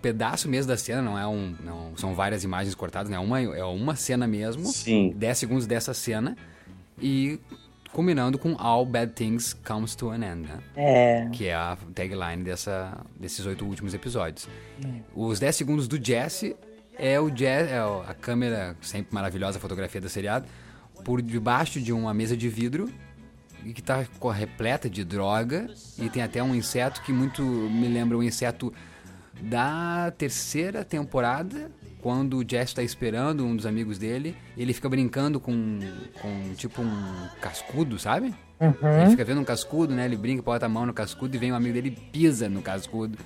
Pedaço 0.00 0.48
mesmo 0.48 0.68
da 0.68 0.76
cena, 0.76 1.02
não 1.02 1.18
é 1.18 1.26
um. 1.26 1.54
Não, 1.64 1.96
são 1.96 2.14
várias 2.14 2.44
imagens 2.44 2.74
cortadas, 2.74 3.10
né? 3.10 3.18
Uma, 3.18 3.40
é 3.40 3.64
uma 3.64 3.94
cena 3.96 4.26
mesmo. 4.26 4.66
Sim. 4.66 5.12
10 5.16 5.38
segundos 5.38 5.66
dessa 5.66 5.92
cena. 5.94 6.36
E 7.00 7.38
combinando 7.92 8.38
com 8.38 8.54
All 8.58 8.84
Bad 8.86 9.12
Things 9.12 9.52
Comes 9.52 9.94
to 9.94 10.10
an 10.10 10.16
End, 10.24 10.42
né? 10.48 10.58
É. 10.76 11.28
Que 11.32 11.46
é 11.46 11.54
a 11.54 11.76
tagline 11.94 12.44
dessa, 12.44 12.98
desses 13.18 13.44
oito 13.46 13.64
últimos 13.64 13.94
episódios. 13.94 14.48
Os 15.14 15.40
10 15.40 15.56
segundos 15.56 15.88
do 15.88 16.02
Jesse 16.02 16.54
é 16.98 17.18
o 17.18 17.28
Jesse, 17.34 17.72
é 17.72 17.78
a 17.78 18.14
câmera, 18.14 18.76
sempre 18.80 19.14
maravilhosa 19.14 19.58
a 19.58 19.60
fotografia 19.60 20.00
do 20.00 20.08
seriado, 20.08 20.46
por 21.04 21.20
debaixo 21.22 21.80
de 21.80 21.92
uma 21.92 22.12
mesa 22.12 22.36
de 22.36 22.48
vidro 22.48 22.88
e 23.64 23.72
que 23.72 23.82
tá 23.82 24.04
co- 24.18 24.28
repleta 24.30 24.88
de 24.88 25.02
droga 25.04 25.66
e 25.98 26.08
tem 26.10 26.22
até 26.22 26.42
um 26.42 26.54
inseto 26.54 27.02
que 27.02 27.12
muito 27.12 27.42
me 27.42 27.88
lembra 27.88 28.16
um 28.16 28.22
inseto 28.22 28.72
da 29.42 30.12
terceira 30.16 30.84
temporada, 30.84 31.70
quando 32.00 32.38
o 32.38 32.44
Jesse 32.48 32.74
tá 32.74 32.82
esperando 32.82 33.44
um 33.44 33.54
dos 33.56 33.66
amigos 33.66 33.98
dele, 33.98 34.36
ele 34.56 34.72
fica 34.72 34.88
brincando 34.88 35.38
com, 35.38 35.78
com 36.20 36.54
tipo 36.54 36.82
um 36.82 37.28
cascudo, 37.40 37.98
sabe? 37.98 38.34
Ele 39.02 39.10
fica 39.10 39.24
vendo 39.24 39.40
um 39.40 39.44
cascudo, 39.44 39.94
né? 39.94 40.04
Ele 40.04 40.16
brinca, 40.16 40.42
bota 40.42 40.66
a 40.66 40.68
mão 40.68 40.86
no 40.86 40.92
cascudo 40.92 41.34
e 41.34 41.38
vem 41.38 41.52
um 41.52 41.56
amigo 41.56 41.74
dele 41.74 41.88
e 41.88 42.10
pisa 42.10 42.48
no 42.48 42.62
cascudo. 42.62 43.18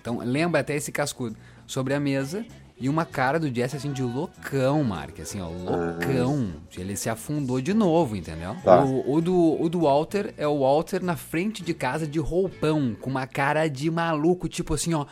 Então 0.00 0.18
lembra 0.18 0.60
até 0.60 0.74
esse 0.76 0.92
cascudo. 0.92 1.36
Sobre 1.66 1.94
a 1.94 2.00
mesa 2.00 2.46
e 2.78 2.90
uma 2.90 3.06
cara 3.06 3.40
do 3.40 3.52
Jesse 3.52 3.76
assim 3.76 3.90
de 3.90 4.02
loucão, 4.02 4.84
Mark. 4.84 5.18
Assim, 5.18 5.40
ó, 5.40 5.48
loucão. 5.48 6.52
Ele 6.76 6.94
se 6.94 7.08
afundou 7.08 7.60
de 7.60 7.72
novo, 7.72 8.14
entendeu? 8.14 8.54
Tá. 8.62 8.84
O, 8.84 9.14
o 9.14 9.20
do, 9.22 9.60
o 9.60 9.68
do 9.68 9.80
Walter 9.80 10.34
é 10.36 10.46
o 10.46 10.60
Walter 10.60 11.02
na 11.02 11.16
frente 11.16 11.62
de 11.62 11.72
casa 11.72 12.06
de 12.06 12.18
roupão, 12.18 12.94
com 13.00 13.08
uma 13.08 13.26
cara 13.26 13.66
de 13.68 13.90
maluco, 13.90 14.46
tipo 14.46 14.74
assim, 14.74 14.92
ó. 14.92 15.06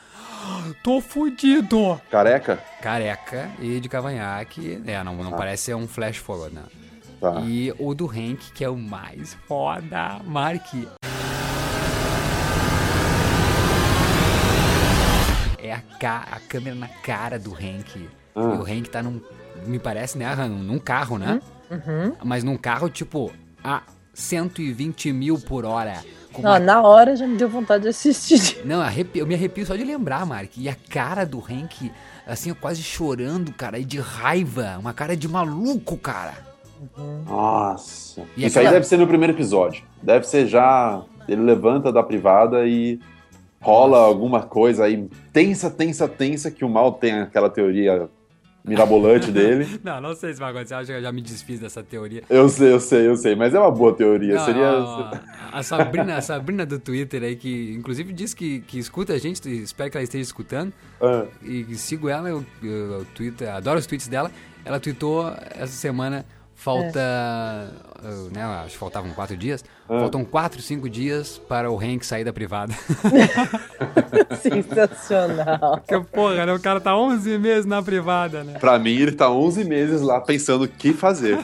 Tô 0.82 1.00
fudido! 1.00 1.98
Careca? 2.10 2.62
Careca 2.82 3.50
e 3.58 3.80
de 3.80 3.88
cavanhaque. 3.88 4.82
É, 4.86 5.02
não, 5.02 5.14
não 5.16 5.32
parece 5.32 5.64
ser 5.64 5.74
um 5.74 5.88
flash 5.88 6.18
forward, 6.18 6.54
né? 6.54 6.62
Tá. 7.18 7.40
E 7.40 7.72
o 7.78 7.94
do 7.94 8.06
Hank, 8.06 8.52
que 8.52 8.62
é 8.62 8.68
o 8.68 8.76
mais 8.76 9.32
foda, 9.48 10.20
Mark. 10.26 10.66
É 15.58 15.72
a, 15.72 15.73
ca 16.00 16.26
a 16.30 16.40
câmera 16.40 16.74
na 16.76 16.88
cara 16.88 17.38
do 17.38 17.52
Hank. 17.52 18.08
Ah. 18.34 18.40
E 18.40 18.58
o 18.58 18.62
Hank 18.62 18.88
tá 18.90 19.02
num. 19.02 19.20
Me 19.66 19.78
parece, 19.78 20.18
né, 20.18 20.26
Han, 20.26 20.48
num 20.48 20.78
carro, 20.78 21.18
né? 21.18 21.40
Mas 22.22 22.42
num 22.44 22.56
carro, 22.56 22.88
tipo, 22.90 23.32
a 23.62 23.82
120 24.12 25.12
mil 25.12 25.38
por 25.38 25.64
hora. 25.64 26.02
Não, 26.38 26.50
uma- 26.50 26.58
na 26.58 26.82
hora 26.82 27.14
já 27.16 27.26
me 27.26 27.36
deu 27.36 27.48
vontade 27.48 27.84
de 27.84 27.88
assistir. 27.90 28.62
Não, 28.66 28.80
arrepi- 28.80 29.20
eu 29.20 29.26
me 29.26 29.34
arrepio 29.34 29.64
só 29.64 29.76
de 29.76 29.84
lembrar, 29.84 30.26
Mark. 30.26 30.50
E 30.56 30.68
a 30.68 30.74
cara 30.90 31.24
do 31.24 31.38
Hank, 31.38 31.92
assim, 32.26 32.52
quase 32.54 32.82
chorando, 32.82 33.52
cara, 33.52 33.78
e 33.78 33.84
de 33.84 34.00
raiva. 34.00 34.76
Uma 34.78 34.92
cara 34.92 35.16
de 35.16 35.28
maluco, 35.28 35.96
cara. 35.96 36.34
Nossa. 37.24 38.22
E 38.36 38.44
Isso 38.46 38.58
aí 38.58 38.64
aquela- 38.66 38.72
deve 38.74 38.86
ser 38.86 38.96
no 38.98 39.06
primeiro 39.06 39.32
episódio. 39.32 39.84
Deve 40.02 40.26
ser 40.26 40.46
já. 40.46 41.02
Ele 41.28 41.40
levanta 41.42 41.90
da 41.92 42.02
privada 42.02 42.66
e 42.66 43.00
rola 43.64 43.98
alguma 43.98 44.42
coisa 44.42 44.84
aí 44.84 45.08
tensa, 45.32 45.70
tensa, 45.70 46.06
tensa, 46.06 46.50
que 46.50 46.66
o 46.66 46.68
mal 46.68 46.92
tem 46.92 47.14
aquela 47.14 47.48
teoria 47.48 48.10
mirabolante 48.62 49.32
dele. 49.32 49.80
Não, 49.82 50.02
não 50.02 50.14
sei 50.14 50.34
se 50.34 50.38
vai 50.38 50.50
acontecer, 50.50 50.74
acho 50.74 50.86
que 50.86 50.92
eu 50.92 51.00
já 51.00 51.10
me 51.10 51.22
desfiz 51.22 51.58
dessa 51.60 51.82
teoria. 51.82 52.22
Eu 52.28 52.46
sei, 52.50 52.72
eu 52.72 52.78
sei, 52.78 53.08
eu 53.08 53.16
sei, 53.16 53.34
mas 53.34 53.54
é 53.54 53.58
uma 53.58 53.70
boa 53.70 53.94
teoria. 53.94 54.34
Não, 54.34 54.44
Seria. 54.44 54.68
a, 54.68 55.58
a 55.58 55.62
Sabrina, 55.62 56.16
a 56.16 56.20
Sabrina 56.20 56.66
do 56.66 56.78
Twitter 56.78 57.22
aí, 57.22 57.36
que 57.36 57.72
inclusive 57.72 58.12
disse 58.12 58.36
que, 58.36 58.60
que 58.60 58.78
escuta 58.78 59.14
a 59.14 59.18
gente, 59.18 59.48
espero 59.48 59.90
que 59.90 59.96
ela 59.96 60.04
esteja 60.04 60.22
escutando. 60.22 60.70
Ah, 61.00 61.24
E 61.42 61.74
sigo 61.76 62.10
ela, 62.10 62.28
eu, 62.28 62.44
eu, 62.62 62.70
eu 62.70 63.06
Twitter, 63.14 63.48
adoro 63.50 63.78
os 63.78 63.86
tweets 63.86 64.08
dela. 64.08 64.30
Ela 64.62 64.78
tweetou 64.78 65.26
essa 65.50 65.72
semana, 65.72 66.26
falta. 66.54 67.00
uh, 68.02 68.30
né, 68.32 68.42
acho 68.42 68.72
que 68.72 68.78
faltavam 68.78 69.10
quatro 69.10 69.36
dias. 69.36 69.64
Ah. 69.88 70.00
Faltam 70.00 70.24
quatro, 70.24 70.60
cinco 70.62 70.88
dias 70.88 71.38
para 71.48 71.70
o 71.70 71.78
Hank 71.78 72.04
sair 72.04 72.24
da 72.24 72.32
privada. 72.32 72.74
Sensacional. 74.40 75.78
Porque, 75.78 76.00
porra, 76.10 76.46
né? 76.46 76.52
O 76.52 76.60
cara 76.60 76.80
tá 76.80 76.96
11 76.96 77.38
meses 77.38 77.66
na 77.66 77.82
privada, 77.82 78.44
né? 78.44 78.58
pra 78.58 78.78
mim, 78.78 78.96
ele 78.96 79.12
tá 79.12 79.30
11 79.30 79.64
meses 79.64 80.00
lá 80.00 80.20
pensando 80.20 80.64
o 80.64 80.68
que 80.68 80.92
fazer. 80.92 81.38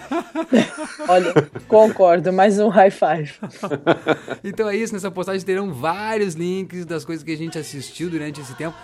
Olha, 1.08 1.32
concordo, 1.68 2.32
mais 2.32 2.58
um 2.58 2.68
high 2.68 2.90
five. 2.90 3.34
Então 4.42 4.68
é 4.68 4.76
isso, 4.76 4.92
nessa 4.92 5.10
postagem 5.10 5.44
terão 5.44 5.72
vários 5.72 6.34
links 6.34 6.84
das 6.84 7.04
coisas 7.04 7.22
que 7.24 7.32
a 7.32 7.36
gente 7.36 7.58
assistiu 7.58 8.08
durante 8.08 8.40
esse 8.40 8.54
tempo. 8.54 8.76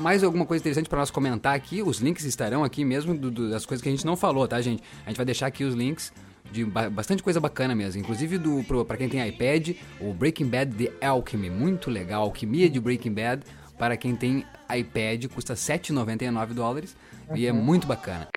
Mais 0.00 0.24
alguma 0.24 0.46
coisa 0.46 0.62
interessante 0.62 0.88
para 0.88 0.98
nós 0.98 1.10
comentar 1.10 1.54
aqui? 1.54 1.82
Os 1.82 1.98
links 1.98 2.24
estarão 2.24 2.64
aqui 2.64 2.84
mesmo 2.84 3.14
do- 3.16 3.30
do- 3.30 3.50
das 3.50 3.66
coisas 3.66 3.82
que 3.82 3.88
a 3.88 3.92
gente 3.92 4.04
não 4.06 4.16
falou, 4.16 4.46
tá, 4.48 4.60
gente? 4.60 4.82
A 5.04 5.10
gente 5.10 5.16
vai 5.16 5.26
deixar 5.26 5.46
aqui 5.46 5.62
os 5.64 5.74
links 5.74 6.12
de 6.50 6.64
ba- 6.64 6.88
bastante 6.88 7.22
coisa 7.22 7.40
bacana 7.40 7.74
mesmo. 7.74 8.00
Inclusive 8.00 8.38
do 8.38 8.62
pra 8.86 8.96
quem 8.96 9.08
tem 9.08 9.26
iPad, 9.28 9.70
o 10.00 10.12
Breaking 10.12 10.46
Bad 10.46 10.74
The 10.74 11.06
Alchemy, 11.06 11.50
muito 11.50 11.90
legal. 11.90 12.22
Alquimia 12.22 12.68
de 12.70 12.80
Breaking 12.80 13.12
Bad 13.12 13.42
para 13.78 13.96
quem 13.96 14.14
tem 14.16 14.44
iPad, 14.74 15.26
custa 15.34 15.54
7,99 15.54 16.54
dólares 16.54 16.96
e 17.34 17.46
é 17.46 17.52
muito 17.52 17.86
bacana. 17.86 18.28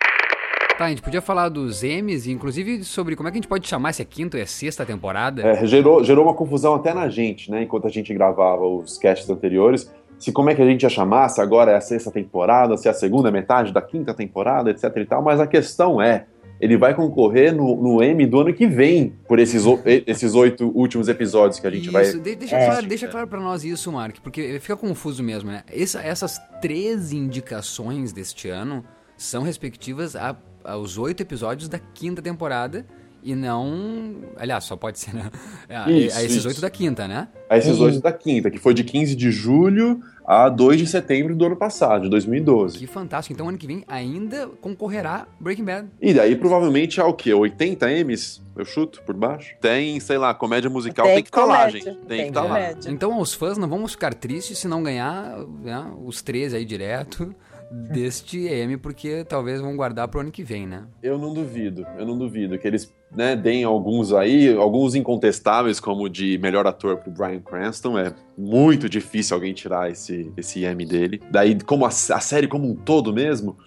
Tá, 0.77 0.85
a 0.85 0.89
gente 0.89 1.01
podia 1.01 1.21
falar 1.21 1.49
dos 1.49 1.81
M's, 1.81 2.27
inclusive 2.27 2.83
sobre 2.83 3.15
como 3.15 3.27
é 3.27 3.31
que 3.31 3.37
a 3.37 3.39
gente 3.41 3.47
pode 3.47 3.67
chamar 3.67 3.93
se 3.93 4.01
é 4.03 4.05
quinta 4.05 4.37
ou 4.37 4.43
é 4.43 4.45
sexta 4.45 4.85
temporada. 4.85 5.41
É, 5.41 5.65
gerou, 5.65 6.03
gerou 6.03 6.23
uma 6.25 6.35
confusão 6.35 6.75
até 6.75 6.93
na 6.93 7.09
gente, 7.09 7.49
né? 7.49 7.63
Enquanto 7.63 7.87
a 7.87 7.89
gente 7.89 8.13
gravava 8.13 8.63
os 8.63 8.95
casts 8.99 9.27
anteriores. 9.27 9.91
Se 10.19 10.31
como 10.31 10.49
é 10.49 10.55
que 10.55 10.61
a 10.61 10.65
gente 10.65 10.83
ia 10.83 10.89
chamar, 10.89 11.29
se 11.29 11.39
agora 11.41 11.71
é 11.71 11.75
a 11.75 11.81
sexta 11.81 12.09
temporada, 12.11 12.75
se 12.77 12.87
é 12.87 12.91
a 12.91 12.93
segunda 12.93 13.31
metade 13.31 13.71
da 13.71 13.81
quinta 13.81 14.13
temporada, 14.13 14.69
etc 14.71 14.83
e 14.97 15.05
tal. 15.05 15.21
Mas 15.21 15.39
a 15.39 15.45
questão 15.45 16.01
é, 16.01 16.25
ele 16.59 16.75
vai 16.75 16.95
concorrer 16.95 17.53
no, 17.55 17.75
no 17.75 18.01
M 18.03 18.25
do 18.25 18.39
ano 18.39 18.51
que 18.53 18.65
vem 18.65 19.13
por 19.27 19.37
esses, 19.37 19.63
esses 20.07 20.33
oito 20.33 20.71
últimos 20.75 21.07
episódios 21.07 21.59
que 21.59 21.67
a 21.67 21.69
gente 21.69 21.83
isso, 21.83 21.91
vai. 21.91 22.03
de- 22.11 22.35
deixa, 22.35 22.55
É. 22.57 22.65
claro, 22.65 22.87
deixa 22.87 23.07
claro 23.07 23.27
pra 23.27 23.39
nós 23.39 23.63
isso, 23.63 23.91
Mark, 23.91 24.15
porque 24.23 24.59
fica 24.59 24.75
confuso 24.75 25.21
mesmo, 25.23 25.51
né? 25.51 25.61
Essa- 25.71 26.01
essas 26.01 26.39
três 26.61 27.11
indicações 27.13 28.11
deste 28.11 28.49
ano 28.49 28.83
são 29.15 29.43
respectivas 29.43 30.15
a- 30.15 30.35
aos 30.63 30.97
oito 30.97 31.21
episódios 31.21 31.69
da 31.69 31.77
quinta 31.79 32.21
temporada 32.23 32.85
e 33.23 33.35
não. 33.35 34.15
Aliás, 34.35 34.63
só 34.63 34.75
pode 34.75 34.99
ser, 34.99 35.13
né? 35.13 35.29
A, 35.69 35.89
Isso, 35.91 36.17
a 36.17 36.23
esses 36.23 36.45
oito 36.45 36.61
da 36.61 36.69
quinta, 36.69 37.07
né? 37.07 37.27
A 37.49 37.57
esses 37.57 37.77
Uhum. 37.79 37.85
oito 37.85 38.01
da 38.01 38.11
quinta, 38.11 38.49
que 38.49 38.57
foi 38.57 38.73
de 38.73 38.83
15 38.83 39.15
de 39.15 39.31
julho 39.31 39.99
a 40.25 40.49
2 40.49 40.79
de 40.79 40.87
setembro 40.87 41.33
do 41.35 41.45
ano 41.45 41.55
passado, 41.55 42.03
de 42.03 42.09
2012. 42.09 42.79
Que 42.79 42.87
fantástico. 42.87 43.33
Então, 43.33 43.47
ano 43.47 43.57
que 43.57 43.65
vem 43.65 43.83
ainda 43.87 44.47
concorrerá 44.59 45.25
Breaking 45.39 45.63
Bad. 45.63 45.87
E 46.01 46.13
daí 46.13 46.35
provavelmente 46.35 46.99
há 46.99 47.05
o 47.05 47.13
quê? 47.13 47.33
80 47.33 47.87
M's? 48.03 48.41
Eu 48.55 48.65
chuto 48.65 49.01
por 49.03 49.15
baixo? 49.15 49.55
Tem, 49.61 49.99
sei 49.99 50.17
lá, 50.17 50.33
comédia 50.33 50.69
musical, 50.69 51.05
tem, 51.05 51.23
que 51.23 51.29
estar 51.29 51.45
lá, 51.45 51.59
comédia, 51.67 51.79
gente. 51.79 51.97
Tem, 51.99 52.07
tem 52.07 52.21
que 52.23 52.27
estar 52.29 52.43
lá. 52.43 52.59
Então, 52.87 53.13
aos 53.13 53.33
fãs, 53.33 53.57
não 53.57 53.69
vamos 53.69 53.91
ficar 53.93 54.13
tristes 54.13 54.57
se 54.57 54.67
não 54.67 54.83
ganhar 54.83 55.37
né, 55.63 55.85
os 56.03 56.21
três 56.21 56.53
aí 56.53 56.65
direto 56.65 57.33
deste 57.71 58.45
M, 58.47 58.77
porque 58.77 59.23
talvez 59.23 59.61
vão 59.61 59.75
guardar 59.75 60.07
pro 60.07 60.19
ano 60.21 60.31
que 60.31 60.43
vem, 60.43 60.65
né? 60.65 60.85
Eu 61.03 61.17
não 61.17 61.33
duvido, 61.33 61.85
eu 61.97 62.05
não 62.05 62.17
duvido 62.17 62.57
que 62.57 62.67
eles 62.67 62.93
né, 63.15 63.35
deem 63.35 63.63
alguns 63.63 64.11
aí, 64.13 64.53
alguns 64.55 64.93
incontestáveis, 64.95 65.79
como 65.79 66.03
o 66.03 66.09
de 66.09 66.37
melhor 66.39 66.67
ator 66.67 66.97
pro 66.97 67.11
Bryan 67.11 67.39
Cranston. 67.39 67.97
É 67.97 68.13
muito 68.37 68.87
difícil 68.89 69.35
alguém 69.35 69.53
tirar 69.53 69.89
esse, 69.89 70.31
esse 70.37 70.63
M 70.63 70.85
dele. 70.85 71.21
Daí, 71.31 71.57
como 71.61 71.85
a, 71.85 71.89
a 71.89 71.91
série 71.91 72.47
como 72.47 72.69
um 72.69 72.75
todo 72.75 73.13
mesmo, 73.13 73.57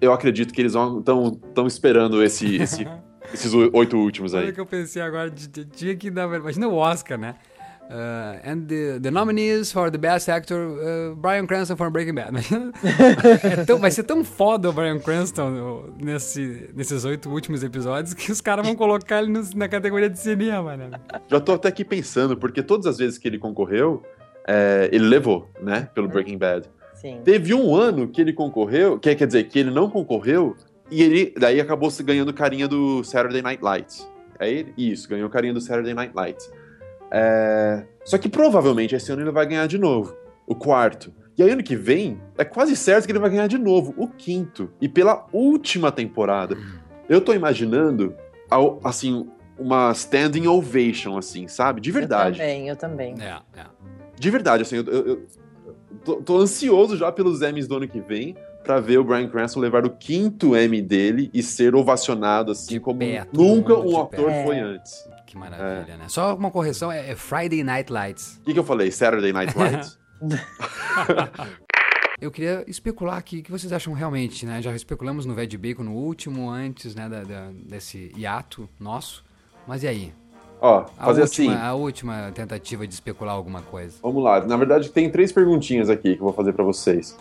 eu 0.00 0.12
acredito 0.12 0.52
que 0.52 0.60
eles 0.60 0.72
estão 0.74 1.66
esperando 1.66 2.22
esse, 2.22 2.56
esse, 2.56 2.86
esses 3.32 3.52
o- 3.52 3.70
oito 3.74 3.96
últimos 3.96 4.34
Olha 4.34 4.46
aí. 4.46 4.52
que 4.52 4.60
eu 4.60 4.66
pensei 4.66 5.00
agora, 5.02 5.30
de- 5.30 5.48
de- 5.48 5.64
tinha 5.66 5.94
que 5.96 6.10
dar. 6.10 6.24
Imagina 6.34 6.66
o 6.68 6.74
Oscar, 6.74 7.18
né? 7.18 7.34
Uh, 7.88 8.40
and 8.44 8.66
the, 8.66 8.98
the 9.00 9.10
nominees 9.12 9.70
for 9.70 9.90
the 9.92 9.98
best 9.98 10.28
actor, 10.28 10.56
uh, 10.58 11.14
Brian 11.14 11.46
Cranston 11.46 11.76
for 11.76 11.88
Breaking 11.88 12.14
Bad. 12.16 12.32
É 13.44 13.64
tão- 13.64 13.78
vai 13.78 13.90
ser 13.92 14.02
tão 14.02 14.24
foda 14.24 14.70
o 14.70 14.72
Brian 14.72 14.98
Cranston 14.98 15.90
nesse, 16.02 16.68
nesses 16.74 17.04
oito 17.04 17.28
últimos 17.30 17.62
episódios 17.62 18.12
que 18.12 18.32
os 18.32 18.40
caras 18.40 18.66
vão 18.66 18.74
colocar 18.74 19.22
ele 19.22 19.30
no- 19.30 19.48
na 19.54 19.68
categoria 19.68 20.10
de 20.10 20.18
cinema, 20.18 20.76
né? 20.76 20.90
Já 21.28 21.38
tô 21.38 21.52
até 21.52 21.68
aqui 21.68 21.84
pensando, 21.84 22.36
porque 22.36 22.60
todas 22.62 22.86
as 22.86 22.98
vezes 22.98 23.18
que 23.18 23.28
ele 23.28 23.38
concorreu, 23.38 24.02
é, 24.48 24.88
ele 24.92 25.06
levou, 25.06 25.48
né, 25.62 25.88
pelo 25.94 26.08
Breaking 26.08 26.38
Bad. 26.38 26.68
Sim. 26.94 27.20
Teve 27.24 27.54
um 27.54 27.74
ano 27.74 28.08
que 28.08 28.20
ele 28.20 28.32
concorreu, 28.32 28.98
que 28.98 29.14
quer 29.14 29.26
dizer, 29.26 29.44
que 29.44 29.58
ele 29.60 29.70
não 29.70 29.88
concorreu, 29.88 30.56
e 30.90 31.02
ele 31.02 31.34
daí 31.38 31.60
acabou 31.60 31.90
se 31.90 32.02
ganhando 32.02 32.32
carinha 32.32 32.66
do 32.66 33.04
Saturday 33.04 33.42
Night 33.42 33.62
Lights. 33.62 34.08
É 34.40 34.50
ele? 34.50 34.74
Isso, 34.76 35.08
ganhou 35.08 35.30
carinha 35.30 35.52
do 35.54 35.60
Saturday 35.60 35.94
Night 35.94 36.12
Lights. 36.14 36.50
É, 37.10 37.84
Só 38.04 38.18
que 38.18 38.28
provavelmente 38.28 38.94
esse 38.94 39.10
ano 39.12 39.22
ele 39.22 39.30
vai 39.30 39.46
ganhar 39.46 39.66
de 39.66 39.78
novo, 39.78 40.14
o 40.46 40.54
quarto. 40.54 41.12
E 41.38 41.42
aí 41.42 41.50
ano 41.50 41.62
que 41.62 41.76
vem, 41.76 42.20
é 42.38 42.44
quase 42.44 42.74
certo 42.76 43.04
que 43.06 43.12
ele 43.12 43.18
vai 43.18 43.28
ganhar 43.30 43.46
de 43.46 43.58
novo, 43.58 43.94
o 43.96 44.08
quinto. 44.08 44.70
E 44.80 44.88
pela 44.88 45.26
última 45.32 45.92
temporada. 45.92 46.56
Eu 47.08 47.20
tô 47.20 47.32
imaginando, 47.34 48.14
assim, 48.82 49.28
uma 49.58 49.92
standing 49.92 50.46
ovation, 50.46 51.16
assim, 51.18 51.46
sabe? 51.46 51.80
De 51.80 51.90
verdade. 51.92 52.40
Eu 52.40 52.46
também, 52.46 52.68
eu 52.68 52.76
também. 52.76 53.14
É, 53.20 53.60
é. 53.60 53.64
De 54.18 54.30
verdade, 54.30 54.62
assim, 54.62 54.76
eu, 54.76 54.84
eu- 54.84 55.06
eu 55.06 55.26
tô, 56.04 56.16
tô 56.16 56.38
ansioso 56.38 56.96
já 56.96 57.12
pelos 57.12 57.42
Emmys 57.42 57.68
do 57.68 57.76
ano 57.76 57.86
que 57.88 58.00
vem 58.00 58.34
pra 58.64 58.80
ver 58.80 58.98
o 58.98 59.04
Brian 59.04 59.28
Cranston 59.28 59.60
levar 59.60 59.84
o 59.86 59.90
quinto 59.90 60.56
Emmy 60.56 60.80
dele 60.82 61.30
e 61.32 61.42
ser 61.42 61.74
ovacionado 61.76 62.50
assim 62.50 62.74
De 62.74 62.80
como 62.80 62.98
todo 63.32 63.42
nunca 63.44 63.74
um 63.78 64.00
ator 64.00 64.32
foi 64.44 64.58
antes. 64.58 65.08
Que 65.36 65.50
maravilha, 65.50 65.96
né? 65.96 66.04
Só 66.08 66.34
uma 66.34 66.50
correção, 66.50 66.90
é, 66.90 67.10
é 67.10 67.14
Friday 67.16 67.62
Night 67.62 67.92
Lights. 67.92 68.38
O 68.40 68.44
que, 68.44 68.52
que 68.54 68.58
eu 68.58 68.64
falei? 68.64 68.90
Saturday 68.90 69.32
Night 69.32 69.56
Lights? 69.56 69.98
Eu 72.18 72.30
queria 72.30 72.64
especular 72.66 73.18
aqui 73.18 73.40
o 73.40 73.42
que 73.42 73.50
vocês 73.50 73.70
acham 73.72 73.92
realmente, 73.92 74.46
né? 74.46 74.62
Já 74.62 74.74
especulamos 74.74 75.26
no 75.26 75.34
Veg 75.34 75.54
Bacon 75.58 75.82
no 75.82 75.92
último, 75.92 76.48
antes, 76.50 76.94
né, 76.94 77.08
da, 77.10 77.22
da- 77.22 77.50
desse 77.68 78.10
hiato 78.16 78.66
nosso. 78.80 79.22
Mas 79.66 79.82
e 79.82 79.88
aí? 79.88 80.14
Ó, 80.58 80.86
A 80.96 81.04
fazer 81.04 81.20
última, 81.22 81.52
assim. 81.54 81.62
a 81.62 81.74
última 81.74 82.32
tentativa 82.34 82.86
de 82.86 82.94
especular 82.94 83.34
alguma 83.34 83.60
coisa. 83.60 83.98
Vamos 84.02 84.24
lá. 84.24 84.40
Na 84.46 84.56
verdade, 84.56 84.88
tem 84.88 85.10
três 85.10 85.30
perguntinhas 85.30 85.90
aqui 85.90 86.14
que 86.14 86.20
eu 86.20 86.24
vou 86.24 86.32
fazer 86.32 86.54
pra 86.54 86.64
vocês. 86.64 87.14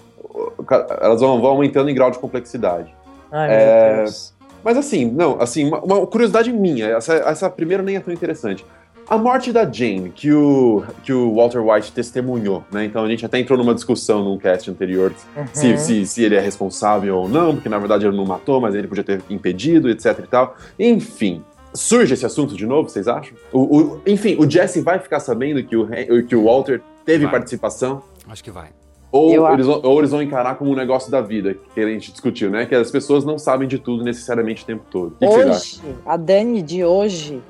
Elas 1.02 1.20
vão, 1.20 1.42
vão 1.42 1.50
aumentando 1.52 1.90
em 1.90 1.94
grau 1.94 2.10
de 2.10 2.18
complexidade. 2.18 2.96
Ai, 3.30 3.50
É, 3.54 3.88
meu 3.96 4.04
Deus. 4.06 4.34
Mas 4.66 4.76
assim, 4.78 5.06
não, 5.06 5.40
assim, 5.40 5.66
uma, 5.68 5.80
uma 5.80 6.08
curiosidade 6.08 6.52
minha, 6.52 6.88
essa, 6.88 7.14
essa 7.14 7.50
primeira 7.50 7.84
nem 7.84 7.96
é 7.98 8.00
tão 8.00 8.12
interessante. 8.14 8.66
A 9.08 9.16
morte 9.20 9.52
da 9.54 9.64
Jane, 9.72 10.10
que 10.10 10.34
o, 10.34 10.84
que 11.04 11.14
o 11.14 11.36
Walter 11.36 11.60
White 11.62 11.92
testemunhou, 11.92 12.64
né? 12.72 12.86
Então 12.86 13.04
a 13.06 13.08
gente 13.08 13.24
até 13.24 13.40
entrou 13.40 13.56
numa 13.56 13.76
discussão 13.76 14.24
num 14.26 14.36
cast 14.40 14.72
anterior 14.72 15.14
se, 15.54 15.68
Uhum. 15.68 15.78
se, 15.78 16.06
se 16.08 16.24
ele 16.24 16.34
é 16.34 16.40
responsável 16.40 17.16
ou 17.16 17.30
não, 17.30 17.54
porque 17.54 17.70
na 17.70 17.78
verdade 17.78 18.08
ele 18.08 18.18
não 18.18 18.26
matou, 18.26 18.60
mas 18.60 18.74
ele 18.74 18.88
podia 18.88 19.04
ter 19.04 19.22
impedido, 19.30 19.92
etc 19.92 20.18
e 20.24 20.28
tal. 20.28 20.56
Enfim. 20.80 21.44
Surge 21.72 22.14
esse 22.16 22.26
assunto 22.26 22.56
de 22.56 22.66
novo, 22.66 22.90
vocês 22.90 23.06
acham? 23.08 23.38
O, 23.54 23.60
o- 23.78 24.02
enfim, 24.08 24.38
o 24.40 24.50
Jesse 24.50 24.80
vai 24.82 24.98
ficar 24.98 25.20
sabendo 25.20 25.62
que 25.62 25.76
o, 25.76 25.88
que 26.26 26.36
o 26.36 26.46
Walter 26.46 26.82
teve 27.06 27.26
Vai. 27.26 27.34
participação? 27.34 28.02
Acho 28.28 28.44
que 28.44 28.50
vai. 28.50 28.70
Ou 29.16 29.34
Eu 29.34 29.54
eles, 29.54 29.66
vão, 29.66 29.80
ou 29.82 30.00
eles 30.00 30.12
vão 30.12 30.22
encarar 30.22 30.56
como 30.56 30.72
um 30.72 30.76
negócio 30.76 31.10
da 31.10 31.22
vida, 31.22 31.56
que 31.74 31.80
a 31.80 31.88
gente 31.88 32.12
discutiu, 32.12 32.50
né? 32.50 32.66
Que 32.66 32.76
as 32.76 32.92
pessoas 32.92 33.24
não 33.24 33.40
sabem 33.40 33.66
de 33.66 33.80
tudo 33.80 34.04
necessariamente 34.04 34.64
o 34.64 34.66
tempo 34.66 34.84
todo. 34.92 35.16
O 35.16 35.20
que? 35.20 35.26
Hoje, 35.26 35.82
a 36.06 36.18
Dani 36.18 36.62
de 36.62 36.84
hoje, 36.84 37.42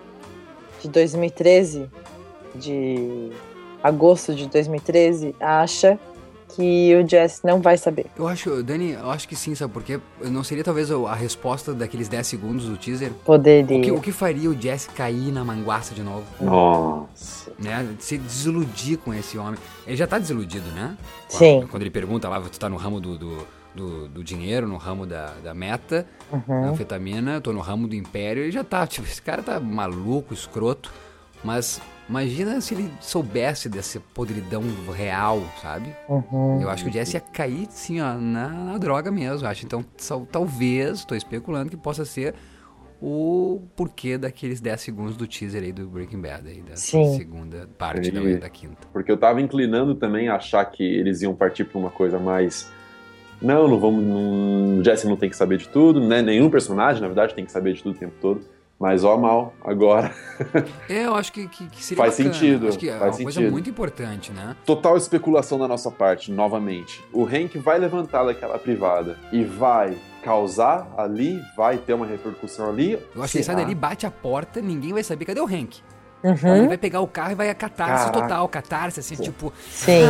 de 0.79 0.87
2013, 0.87 1.89
de 2.53 3.31
agosto 3.81 4.35
de 4.35 4.47
2013, 4.47 5.35
acha 5.39 5.97
que 6.49 6.95
o 6.95 7.07
Jess 7.07 7.41
não 7.43 7.61
vai 7.61 7.77
saber. 7.77 8.05
Eu 8.17 8.27
acho, 8.27 8.61
Dani, 8.63 8.91
eu 8.91 9.09
acho 9.09 9.27
que 9.27 9.35
sim, 9.35 9.55
sabe 9.55 9.73
por 9.73 9.83
quê? 9.83 9.99
Não 10.23 10.43
seria 10.43 10.63
talvez 10.63 10.91
a 10.91 11.13
resposta 11.15 11.73
daqueles 11.73 12.07
10 12.07 12.25
segundos 12.27 12.65
do 12.65 12.77
teaser? 12.77 13.11
Poderia. 13.25 13.77
O 13.77 13.81
que, 13.81 13.91
o 13.91 14.01
que 14.01 14.11
faria 14.11 14.49
o 14.49 14.59
Jesse 14.59 14.89
cair 14.89 15.31
na 15.31 15.43
manguaça 15.43 15.93
de 15.95 16.01
novo? 16.03 16.23
Nossa. 16.39 17.51
Né? 17.59 17.87
Se 17.99 18.17
desiludir 18.17 18.97
com 18.97 19.13
esse 19.13 19.37
homem. 19.37 19.59
Ele 19.87 19.95
já 19.97 20.07
tá 20.07 20.19
desiludido, 20.19 20.69
né? 20.71 20.97
Sim. 21.27 21.65
Quando 21.69 21.81
ele 21.83 21.91
pergunta 21.91 22.29
lá, 22.29 22.39
tu 22.41 22.59
tá 22.59 22.69
no 22.69 22.77
ramo 22.77 22.99
do, 22.99 23.17
do, 23.17 23.47
do- 23.73 24.07
do 24.07 24.23
dinheiro, 24.23 24.67
no 24.67 24.77
ramo 24.77 25.05
da, 25.05 25.33
da 25.43 25.53
meta, 25.53 26.05
da 26.31 26.37
Uhum. 26.37 26.69
anfetamina, 26.71 27.39
tô 27.41 27.51
no 27.53 27.59
ramo 27.59 27.87
do 27.87 27.95
império, 27.95 28.43
ele 28.43 28.51
já 28.51 28.63
tá, 28.63 28.85
tipo, 28.87 29.07
esse 29.07 29.21
cara 29.21 29.41
tá 29.43 29.59
maluco, 29.59 30.33
escroto. 30.33 30.91
Mas 31.45 31.79
imagina 32.09 32.59
se 32.59 32.73
ele 32.73 32.91
soubesse 32.99 33.69
dessa 33.69 33.99
podridão 34.13 34.63
real, 34.93 35.41
sabe? 35.61 35.93
Eu 36.59 36.69
acho 36.69 36.83
que 36.83 36.89
o 36.89 36.93
Jesse 36.93 37.15
ia 37.15 37.21
cair, 37.21 37.67
sim, 37.69 38.01
ó, 38.01 38.15
na, 38.15 38.49
na 38.49 38.77
droga 38.79 39.11
mesmo. 39.11 39.47
Acho 39.47 39.63
então, 39.65 39.85
talvez, 40.31 41.05
tô 41.05 41.13
especulando 41.15 41.69
que 41.69 41.77
possa 41.77 42.03
ser 42.03 42.33
o 43.01 43.61
porquê 43.75 44.17
daqueles 44.17 44.59
10 44.61 44.81
segundos 44.81 45.15
do 45.17 45.27
teaser 45.27 45.61
aí 45.61 45.71
do 45.71 45.85
Breaking 45.87 46.21
Bad, 46.21 46.47
aí, 46.47 46.61
da 46.61 46.75
Sim. 46.75 47.15
segunda 47.17 47.69
parte 47.77 48.09
da, 48.09 48.21
Ele- 48.21 48.37
da 48.37 48.49
quinta. 48.49 48.87
Porque 48.91 49.11
eu 49.11 49.17
tava 49.17 49.41
inclinando 49.41 49.93
também 49.95 50.29
a 50.29 50.35
achar 50.37 50.65
que 50.65 50.81
eles 50.83 51.21
iam 51.21 51.35
partir 51.35 51.65
pra 51.65 51.77
uma 51.77 51.91
coisa 51.91 52.17
mais. 52.17 52.71
Não, 53.41 53.67
não 53.67 53.79
vamos. 53.79 54.03
Não, 54.03 54.79
o 54.79 54.83
Jesse 54.83 55.05
não 55.07 55.17
tem 55.17 55.29
que 55.29 55.35
saber 55.35 55.57
de 55.57 55.67
tudo, 55.67 55.99
né? 55.99 56.21
Nenhum 56.21 56.49
personagem, 56.49 57.01
na 57.01 57.07
verdade, 57.07 57.35
tem 57.35 57.45
que 57.45 57.51
saber 57.51 57.73
de 57.73 57.83
tudo 57.83 57.95
o 57.95 57.99
tempo 57.99 58.13
todo. 58.21 58.41
Mas 58.79 59.03
ó, 59.05 59.17
mal, 59.17 59.53
agora. 59.63 60.13
É, 60.89 61.05
eu 61.05 61.15
acho 61.15 61.31
que, 61.31 61.47
que, 61.47 61.65
que 61.67 61.83
seria 61.83 62.03
Faz 62.03 62.17
bacana. 62.17 62.33
sentido, 62.33 62.67
Acho 62.67 62.77
que 62.77 62.89
é 62.89 62.97
faz 62.99 63.15
uma 63.15 63.23
coisa 63.23 63.39
sentido. 63.39 63.51
muito 63.51 63.69
importante, 63.69 64.31
né? 64.31 64.55
Total 64.65 64.97
especulação 64.97 65.57
da 65.57 65.67
nossa 65.67 65.89
parte, 65.89 66.31
novamente. 66.31 67.01
O 67.13 67.23
Hank 67.25 67.57
vai 67.57 67.79
levantar 67.79 68.23
daquela 68.25 68.59
privada 68.59 69.17
e 69.31 69.43
vai 69.43 69.97
causar 70.21 70.87
ali, 70.97 71.41
vai 71.55 71.77
ter 71.77 71.93
uma 71.93 72.05
repercussão 72.05 72.69
ali. 72.69 72.99
Eu 73.15 73.23
acho 73.23 73.31
que 73.31 73.37
ele 73.37 73.43
sai 73.45 73.55
dali, 73.55 73.73
bate 73.73 74.05
a 74.05 74.11
porta, 74.11 74.61
ninguém 74.61 74.91
vai 74.91 75.03
saber 75.03 75.23
cadê 75.25 75.39
o 75.39 75.45
Hank. 75.45 75.77
Uhum. 76.23 76.55
Ele 76.57 76.67
vai 76.67 76.77
pegar 76.77 76.99
o 77.01 77.07
carro 77.07 77.31
e 77.31 77.35
vai 77.35 77.49
a 77.49 77.55
catarse 77.55 78.05
Caraca. 78.07 78.21
total, 78.21 78.47
catarse, 78.49 78.99
assim, 78.99 79.15
tipo, 79.15 79.53
Sim. 79.69 80.01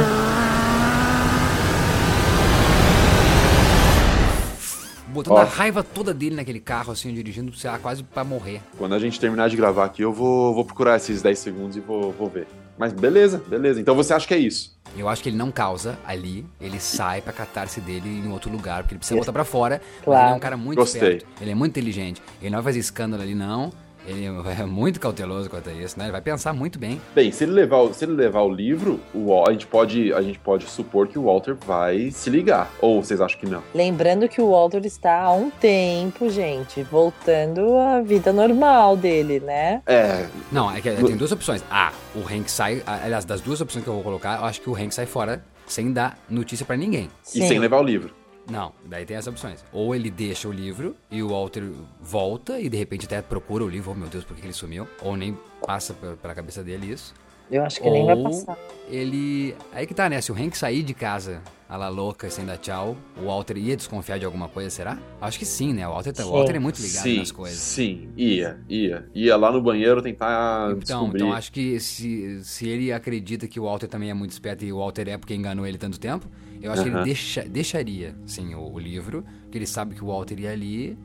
Botando 5.15 5.33
Ó. 5.37 5.41
a 5.41 5.43
raiva 5.45 5.81
toda 5.83 6.13
dele 6.13 6.35
naquele 6.35 6.59
carro, 6.59 6.91
assim, 6.91 7.13
dirigindo, 7.13 7.55
sei 7.55 7.69
lá, 7.69 7.79
quase 7.79 8.03
pra 8.03 8.23
morrer. 8.23 8.61
Quando 8.77 8.93
a 8.93 8.99
gente 8.99 9.19
terminar 9.19 9.49
de 9.49 9.55
gravar 9.55 9.85
aqui, 9.85 10.01
eu 10.03 10.13
vou, 10.13 10.53
vou 10.53 10.63
procurar 10.65 10.97
esses 10.97 11.21
10 11.21 11.39
segundos 11.39 11.75
e 11.77 11.79
vou, 11.79 12.11
vou 12.11 12.29
ver. 12.29 12.47
Mas 12.77 12.91
beleza, 12.91 13.41
beleza. 13.47 13.79
Então 13.79 13.95
você 13.95 14.13
acha 14.13 14.27
que 14.27 14.33
é 14.33 14.37
isso? 14.37 14.75
Eu 14.97 15.07
acho 15.09 15.23
que 15.23 15.29
ele 15.29 15.37
não 15.37 15.49
causa 15.49 15.97
ali, 16.05 16.45
ele 16.59 16.79
sai 16.79 17.21
pra 17.21 17.31
catarse 17.33 17.79
dele 17.81 18.07
em 18.25 18.29
outro 18.31 18.51
lugar, 18.51 18.83
porque 18.83 18.93
ele 18.93 18.99
precisa 18.99 19.17
botar 19.19 19.31
pra 19.33 19.45
fora. 19.45 19.81
Mas 19.97 20.03
Claro. 20.03 20.25
ele 20.27 20.33
é 20.33 20.35
um 20.35 20.39
cara 20.39 20.57
muito 20.57 20.77
Gostei. 20.79 21.01
esperto, 21.01 21.25
ele 21.41 21.51
é 21.51 21.55
muito 21.55 21.71
inteligente. 21.71 22.21
Ele 22.41 22.49
não 22.49 22.57
vai 22.57 22.71
fazer 22.71 22.79
escândalo 22.79 23.23
ali, 23.23 23.33
não. 23.33 23.71
Ele 24.07 24.25
é 24.25 24.65
muito 24.65 24.99
cauteloso 24.99 25.49
quanto 25.49 25.69
a 25.69 25.73
isso, 25.73 25.97
né? 25.97 26.05
Ele 26.05 26.11
vai 26.11 26.21
pensar 26.21 26.53
muito 26.53 26.77
bem. 26.79 27.01
Bem, 27.13 27.31
se 27.31 27.43
ele 27.43 27.53
levar, 27.53 27.77
o- 27.81 27.93
se 27.93 28.05
ele 28.05 28.13
levar 28.13 28.41
o 28.41 28.51
livro, 28.53 28.99
o, 29.13 29.43
a, 29.47 29.51
gente 29.51 29.65
pode, 29.67 30.13
a 30.13 30.21
gente 30.21 30.39
pode 30.39 30.65
supor 30.65 31.07
que 31.07 31.17
o 31.17 31.23
Walter 31.23 31.55
vai 31.65 32.11
se 32.11 32.29
ligar. 32.29 32.69
Ou 32.81 33.03
vocês 33.03 33.19
acham 33.21 33.39
que 33.39 33.45
não? 33.47 33.61
Lembrando 33.73 34.27
que 34.29 34.41
o 34.41 34.51
Walter 34.51 34.85
está 34.85 35.21
há 35.23 35.33
um 35.33 35.49
tempo, 35.49 36.29
gente, 36.29 36.83
voltando 36.83 37.77
à 37.77 38.01
vida 38.01 38.31
normal 38.31 38.95
dele, 38.97 39.39
né? 39.39 39.81
É, 39.85 40.27
Não, 40.51 40.71
é 40.71 40.81
que 40.81 40.91
tem 40.91 41.15
duas 41.17 41.31
opções. 41.31 41.63
Ah, 41.69 41.91
o 42.15 42.19
Hank 42.19 42.49
sai. 42.49 42.83
Aliás, 42.85 43.25
das 43.25 43.41
duas 43.41 43.61
opções 43.61 43.83
que 43.83 43.89
eu 43.89 43.93
vou 43.95 44.03
colocar, 44.03 44.39
eu 44.39 44.45
acho 44.45 44.61
que 44.61 44.69
o 44.69 44.75
Hank 44.75 44.93
sai 44.93 45.05
fora 45.05 45.43
sem 45.65 45.91
dar 45.91 46.17
notícia 46.29 46.65
pra 46.65 46.77
ninguém. 46.77 47.09
e 47.33 47.47
sem 47.47 47.57
levar 47.59 47.79
o 47.79 47.83
livro. 47.83 48.13
Não, 48.49 48.71
daí 48.85 49.05
tem 49.05 49.17
essas 49.17 49.27
opções. 49.33 49.63
Ou 49.73 49.95
ele 49.95 50.09
deixa 50.11 50.47
o 50.47 50.51
livro 50.51 50.95
e 51.09 51.23
o 51.23 51.29
Walter 51.29 51.63
volta 51.99 52.59
e 52.59 52.69
de 52.69 52.77
repente 52.77 53.05
até 53.05 53.21
procura 53.21 53.63
o 53.63 53.69
livro, 53.69 53.91
oh 53.91 53.95
meu 53.95 54.07
Deus, 54.07 54.23
por 54.23 54.35
que 54.35 54.45
ele 54.45 54.53
sumiu? 54.53 54.87
Ou 55.01 55.15
nem 55.17 55.37
passa 55.65 55.93
pe- 55.93 56.15
pela 56.21 56.35
cabeça 56.35 56.63
dele 56.63 56.91
isso. 56.91 57.13
Eu 57.49 57.63
acho 57.63 57.79
que 57.79 57.89
nem 57.89 58.05
vai 58.05 58.15
Ou 58.15 58.23
passar. 58.23 58.57
ele. 58.89 59.55
Aí 59.71 59.85
que 59.85 59.93
tá, 59.93 60.09
né? 60.09 60.19
Se 60.19 60.31
o 60.31 60.35
Hank 60.35 60.57
sair 60.57 60.81
de 60.81 60.95
casa 60.95 61.43
a 61.69 61.77
la 61.77 61.89
louca 61.89 62.27
sem 62.29 62.43
dar 62.43 62.57
tchau, 62.57 62.97
o 63.15 63.25
Walter 63.25 63.55
ia 63.57 63.75
desconfiar 63.77 64.17
de 64.17 64.25
alguma 64.25 64.47
coisa, 64.49 64.69
será? 64.71 64.97
Acho 65.21 65.37
que 65.37 65.45
sim, 65.45 65.71
né? 65.73 65.87
O 65.87 65.91
Walter, 65.91 66.11
tá- 66.13 66.25
o. 66.25 66.31
Walter 66.31 66.55
é 66.55 66.59
muito 66.59 66.81
ligado 66.81 67.03
sim, 67.03 67.17
nas 67.19 67.31
coisas. 67.31 67.57
sim, 67.59 68.09
ia, 68.17 68.59
ia. 68.67 69.07
Ia 69.13 69.37
lá 69.37 69.51
no 69.51 69.61
banheiro 69.61 70.01
tentar 70.01 70.71
Então, 70.71 70.79
descobrir. 70.79 71.21
então 71.21 71.33
acho 71.33 71.51
que 71.51 71.79
se, 71.79 72.43
se 72.43 72.67
ele 72.67 72.91
acredita 72.91 73.47
que 73.47 73.59
o 73.59 73.63
Walter 73.65 73.87
também 73.87 74.09
é 74.09 74.13
muito 74.15 74.31
esperto 74.31 74.65
e 74.65 74.73
o 74.73 74.77
Walter 74.79 75.07
é 75.07 75.15
porque 75.17 75.35
enganou 75.35 75.67
ele 75.67 75.77
tanto 75.77 75.99
tempo, 75.99 76.27
eu 76.61 76.71
acho 76.71 76.83
que 76.83 76.89
ele 76.89 77.03
deixa- 77.03 77.43
deixaria, 77.43 78.15
sim, 78.25 78.53
o, 78.55 78.73
o 78.73 78.79
livro, 78.79 79.23
porque 79.43 79.57
ele 79.57 79.67
sabe 79.67 79.95
que 79.95 80.03
o 80.03 80.07
Walter 80.07 80.39
ia 80.39 80.51
ali. 80.51 80.97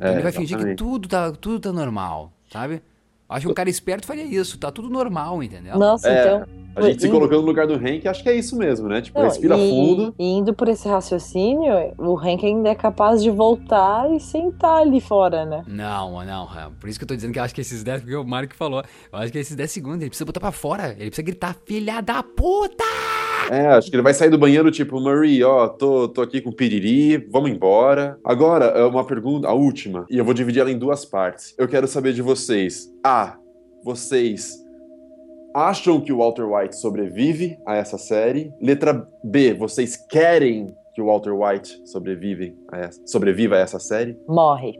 É, 0.00 0.12
ele 0.12 0.22
vai 0.22 0.32
fingir 0.32 0.56
que 0.58 0.74
tudo 0.74 1.08
tá, 1.08 1.32
tudo 1.32 1.58
tá 1.60 1.72
normal, 1.72 2.32
sabe? 2.52 2.82
Acho 3.28 3.46
que 3.46 3.50
um 3.52 3.54
cara 3.54 3.68
esperto 3.68 4.06
faria 4.06 4.24
isso, 4.24 4.56
tá 4.58 4.70
tudo 4.70 4.88
normal, 4.88 5.42
entendeu? 5.42 5.76
Nossa, 5.78 6.08
É, 6.08 6.20
então. 6.36 6.58
A 6.76 6.82
gente 6.82 7.00
se 7.00 7.08
indo- 7.08 7.14
colocando 7.16 7.40
no 7.40 7.46
lugar 7.48 7.66
do 7.66 7.74
Hank, 7.74 8.06
acho 8.06 8.22
que 8.22 8.28
é 8.28 8.36
isso 8.36 8.56
mesmo, 8.56 8.88
né? 8.88 9.02
Tipo, 9.02 9.18
Não, 9.18 9.26
respira 9.26 9.58
e- 9.58 9.68
fundo. 9.68 10.14
E 10.16 10.24
indo 10.24 10.54
por 10.54 10.68
esse 10.68 10.88
raciocínio, 10.88 11.72
o 11.98 12.16
Hank 12.16 12.46
ainda 12.46 12.68
é 12.68 12.74
capaz 12.74 13.20
de 13.20 13.30
voltar 13.30 14.08
e 14.14 14.20
sentar 14.20 14.82
ali 14.82 15.00
fora, 15.00 15.44
né? 15.44 15.64
Não, 15.66 16.24
não, 16.24 16.44
Ram. 16.44 16.72
Por 16.80 16.88
isso 16.88 16.96
que 16.98 17.02
eu 17.04 17.08
tô 17.08 17.16
dizendo 17.16 17.32
que 17.32 17.38
eu 17.40 17.42
acho 17.42 17.54
que 17.54 17.60
esses 17.60 17.82
10, 17.82 18.02
porque 18.02 18.14
o 18.14 18.24
que 18.46 18.54
falou, 18.54 18.82
eu 19.12 19.18
acho 19.18 19.32
que 19.32 19.38
esses 19.38 19.56
10 19.56 19.70
segundos 19.72 20.00
ele 20.00 20.08
precisa 20.10 20.24
botar 20.24 20.40
pra 20.40 20.52
fora, 20.52 20.90
ele 20.92 21.10
precisa 21.10 21.22
gritar, 21.22 21.56
filha 21.66 22.00
da 22.00 22.22
puta! 22.22 22.84
É, 23.50 23.66
acho 23.68 23.90
que 23.90 23.96
ele 23.96 24.02
vai 24.02 24.14
sair 24.14 24.30
do 24.30 24.38
banheiro, 24.38 24.70
tipo, 24.70 25.00
Marie, 25.00 25.42
ó, 25.42 25.68
tô, 25.68 26.08
tô 26.08 26.20
aqui 26.20 26.40
com 26.40 26.52
piriri, 26.52 27.16
vamos 27.30 27.50
embora. 27.50 28.18
Agora, 28.24 28.66
é 28.66 28.84
uma 28.84 29.04
pergunta, 29.04 29.48
a 29.48 29.52
última, 29.52 30.06
e 30.10 30.18
eu 30.18 30.24
vou 30.24 30.34
dividir 30.34 30.60
ela 30.60 30.70
em 30.70 30.78
duas 30.78 31.04
partes. 31.04 31.54
Eu 31.58 31.66
quero 31.66 31.86
saber 31.88 32.12
de 32.12 32.22
vocês. 32.22 32.92
A, 33.04 33.38
vocês 33.82 34.62
acham 35.54 36.00
que 36.00 36.12
o 36.12 36.18
Walter 36.18 36.44
White 36.44 36.76
sobrevive 36.76 37.58
a 37.66 37.76
essa 37.76 37.96
série? 37.96 38.52
Letra 38.60 39.08
B, 39.24 39.54
vocês 39.54 39.96
querem 39.96 40.74
que 40.94 41.00
o 41.00 41.06
Walter 41.06 41.32
White 41.32 41.80
sobrevive 41.86 42.56
a 42.70 42.78
essa, 42.78 43.00
sobreviva 43.06 43.56
a 43.56 43.60
essa 43.60 43.78
série? 43.78 44.18
Morre. 44.26 44.78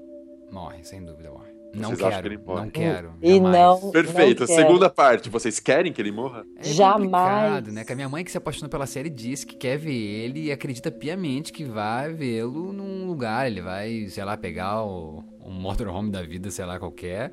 Morre, 0.50 0.84
sem 0.84 1.04
dúvida, 1.04 1.30
morre. 1.30 1.47
Não 1.74 1.90
Vocês 1.90 2.00
acham 2.00 2.10
quero, 2.10 2.22
que 2.22 2.28
ele 2.34 2.42
morre? 2.44 2.60
não 2.62 2.70
quero. 2.70 3.12
E 3.22 3.34
jamais. 3.36 3.52
não. 3.82 3.90
Perfeito. 3.90 4.40
não 4.40 4.46
segunda 4.46 4.88
parte, 4.90 5.28
vocês 5.28 5.60
querem 5.60 5.92
que 5.92 6.00
ele 6.00 6.10
morra? 6.10 6.44
É 6.56 6.64
Jamais. 6.64 7.02
complicado, 7.02 7.72
né? 7.72 7.84
Que 7.84 7.92
a 7.92 7.96
minha 7.96 8.08
mãe 8.08 8.24
que 8.24 8.30
se 8.30 8.38
apaixonou 8.38 8.70
pela 8.70 8.86
série 8.86 9.10
disse 9.10 9.46
que 9.46 9.54
quer 9.54 9.76
ver 9.76 9.92
ele 9.94 10.46
e 10.46 10.52
acredita 10.52 10.90
piamente 10.90 11.52
que 11.52 11.64
vai 11.64 12.12
vê-lo 12.12 12.72
num 12.72 13.06
lugar. 13.06 13.46
Ele 13.46 13.60
vai, 13.60 14.06
sei 14.08 14.24
lá, 14.24 14.36
pegar 14.36 14.82
o, 14.82 15.22
um 15.44 15.52
motorhome 15.52 16.10
da 16.10 16.22
vida, 16.22 16.50
sei 16.50 16.64
lá, 16.64 16.78
qualquer, 16.78 17.32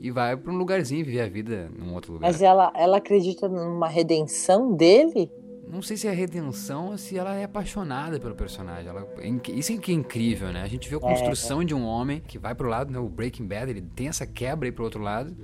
e 0.00 0.10
vai 0.10 0.36
pra 0.36 0.52
um 0.52 0.56
lugarzinho 0.56 1.04
viver 1.04 1.20
a 1.20 1.28
vida 1.28 1.70
num 1.78 1.94
outro 1.94 2.12
lugar. 2.14 2.26
Mas 2.26 2.42
ela, 2.42 2.72
ela 2.74 2.96
acredita 2.98 3.48
numa 3.48 3.88
redenção 3.88 4.74
dele? 4.74 5.30
Não 5.70 5.82
sei 5.82 5.96
se 5.96 6.06
é 6.08 6.12
redenção 6.12 6.86
ou 6.88 6.98
se 6.98 7.16
ela 7.18 7.34
é 7.34 7.44
apaixonada 7.44 8.18
pelo 8.18 8.34
personagem. 8.34 8.88
Ela- 8.88 9.06
é 9.18 9.50
isso 9.52 9.72
é 9.72 9.76
que 9.76 9.92
é 9.92 9.94
incrível, 9.94 10.52
né? 10.52 10.62
A 10.62 10.66
gente 10.68 10.88
vê 10.88 10.96
a 10.96 11.00
construção 11.00 11.62
de 11.64 11.74
um 11.74 11.84
homem 11.84 12.20
que 12.26 12.38
vai 12.38 12.54
pro 12.54 12.68
lado, 12.68 12.90
né? 12.92 12.98
O 12.98 13.08
Breaking 13.08 13.46
Bad, 13.46 13.70
ele 13.70 13.82
tem 13.82 14.08
essa 14.08 14.26
quebra 14.26 14.66
aí 14.68 14.72
pro 14.72 14.84
outro 14.84 15.02
lado. 15.02 15.36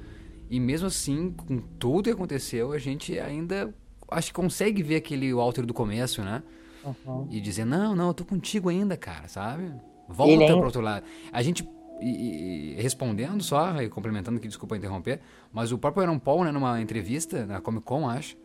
E 0.51 0.59
mesmo 0.61 0.87
assim, 0.87 1.31
com 1.33 1.59
tudo 1.79 2.05
que 2.05 2.11
aconteceu, 2.11 2.73
a 2.73 2.79
gente 2.79 3.19
ainda 3.19 3.75
acho 4.11 4.29
que 4.29 4.35
consegue 4.35 4.83
ver 4.83 4.97
aquele 4.97 5.33
Walter 5.33 5.65
do 5.67 5.75
começo, 5.75 6.23
né? 6.23 6.43
Uhum. 6.85 7.27
E 7.31 7.41
dizer, 7.41 7.65
não, 7.65 7.95
não, 7.97 8.09
eu 8.09 8.15
tô 8.15 8.25
contigo 8.25 8.69
ainda, 8.69 8.97
cara, 8.97 9.27
sabe? 9.29 9.73
Volta 10.09 10.33
Ele 10.33 10.45
é- 10.45 10.53
pro 10.53 10.65
outro 10.65 10.83
lado. 10.83 11.05
A 11.33 11.43
gente, 11.43 11.67
e- 12.01 12.75
e- 12.79 12.83
respondendo 12.83 13.43
só, 13.43 13.81
e 13.83 13.89
complementando 13.89 14.37
aqui, 14.37 14.47
desculpa 14.49 14.77
interromper, 14.77 15.21
mas 15.53 15.73
o 15.73 15.79
próprio 15.79 16.03
Aaron 16.05 16.19
Paul, 16.19 16.45
né, 16.45 16.53
numa 16.53 16.81
entrevista, 16.81 17.47
na 17.47 17.61
Comic 17.61 17.85
Con, 17.85 18.07
acho, 18.09 18.37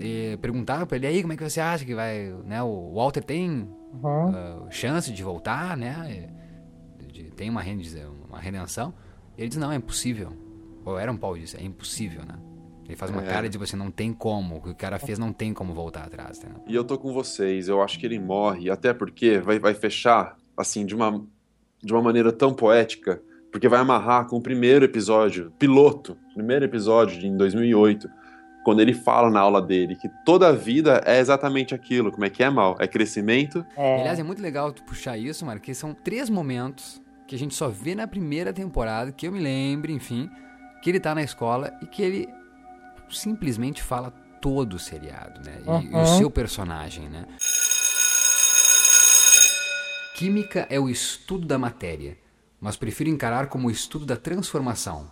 e 0.00 0.36
perguntava 0.40 0.86
pra 0.86 0.96
ele, 0.96 1.06
aí, 1.06 1.20
como 1.22 1.32
é 1.32 1.36
que 1.36 1.48
você 1.48 1.60
acha 1.60 1.84
que 1.84 1.94
vai, 1.94 2.34
né, 2.44 2.62
o 2.62 2.92
Walter 2.94 3.22
tem 3.22 3.68
Uhum. 4.02 4.28
ah, 4.34 4.66
chance 4.70 5.12
de 5.12 5.22
voltar, 5.22 5.76
né, 5.76 6.28
de- 6.98 7.24
de- 7.24 7.30
tem 7.30 7.48
uma, 7.50 7.62
uma 8.28 8.38
redenção? 8.40 8.92
E 9.36 9.42
ele 9.42 9.48
diz, 9.48 9.58
não, 9.58 9.70
é 9.70 9.76
impossível. 9.76 10.32
O 10.84 10.90
Aaron 10.90 11.16
Paul 11.16 11.38
disse, 11.38 11.56
é 11.56 11.62
impossível, 11.62 12.22
né? 12.26 12.34
Ele 12.86 12.96
faz 12.96 13.10
uma 13.10 13.22
É. 13.22 13.26
cara 13.26 13.48
de 13.48 13.56
você 13.56 13.74
não 13.76 13.90
tem 13.90 14.12
como, 14.12 14.56
o 14.56 14.60
que 14.60 14.68
o 14.70 14.74
cara 14.74 14.98
fez 14.98 15.18
não 15.18 15.32
tem 15.32 15.54
como 15.54 15.72
voltar 15.72 16.04
atrás, 16.04 16.42
né? 16.42 16.50
E 16.66 16.74
eu 16.74 16.84
tô 16.84 16.98
com 16.98 17.12
vocês, 17.14 17.68
eu 17.68 17.80
acho 17.82 17.98
que 17.98 18.04
ele 18.04 18.18
morre, 18.18 18.68
até 18.70 18.92
porque 18.92 19.38
vai, 19.38 19.58
vai 19.58 19.72
fechar, 19.74 20.36
assim, 20.56 20.84
de 20.84 20.94
uma, 20.94 21.24
de 21.82 21.92
uma 21.94 22.02
maneira 22.02 22.30
tão 22.30 22.52
poética, 22.52 23.22
porque 23.50 23.68
vai 23.68 23.80
amarrar 23.80 24.26
com 24.26 24.36
o 24.36 24.42
primeiro 24.42 24.84
episódio, 24.84 25.50
piloto, 25.58 26.16
primeiro 26.34 26.64
episódio 26.66 27.18
de, 27.18 27.26
em 27.26 27.36
2008, 27.36 28.06
quando 28.64 28.80
ele 28.80 28.94
fala 28.94 29.30
na 29.30 29.38
aula 29.40 29.60
dele 29.62 29.94
que 29.94 30.08
toda 30.24 30.48
a 30.48 30.52
vida 30.52 31.00
é 31.06 31.20
exatamente 31.20 31.74
aquilo, 31.74 32.10
como 32.10 32.24
é 32.24 32.30
que 32.30 32.42
é, 32.42 32.50
Mal? 32.50 32.76
É 32.80 32.88
crescimento, 32.88 33.64
É. 33.76 34.00
Aliás, 34.00 34.18
é 34.18 34.22
muito 34.22 34.42
legal 34.42 34.72
tu 34.72 34.82
puxar 34.84 35.16
isso, 35.18 35.44
Marco, 35.46 35.62
que 35.62 35.74
são 35.74 35.92
três 35.94 36.28
momentos 36.30 37.00
que 37.26 37.34
a 37.36 37.38
gente 37.38 37.54
só 37.54 37.68
vê 37.68 37.94
na 37.94 38.06
primeira 38.06 38.52
temporada, 38.52 39.12
que 39.12 39.26
eu 39.28 39.32
me 39.32 39.38
lembre, 39.40 39.92
enfim, 39.92 40.28
que 40.82 40.90
ele 40.90 40.98
tá 41.00 41.14
na 41.14 41.22
escola 41.22 41.72
e 41.82 41.86
que 41.86 42.02
ele 42.02 42.28
simplesmente 43.10 43.82
fala 43.82 44.10
todo 44.40 44.74
o 44.74 44.78
seriado, 44.78 45.40
né? 45.44 45.58
E, 45.64 45.86
e 45.86 45.94
o 45.94 45.98
Uhum. 45.98 46.06
seu 46.18 46.30
personagem, 46.30 47.08
né? 47.08 47.24
Química 50.14 50.66
é 50.70 50.78
o 50.78 50.88
estudo 50.88 51.46
da 51.46 51.58
matéria, 51.58 52.16
mas 52.60 52.76
prefiro 52.76 53.10
encarar 53.10 53.48
como 53.48 53.68
o 53.68 53.70
estudo 53.70 54.06
da 54.06 54.16
transformação. 54.16 55.10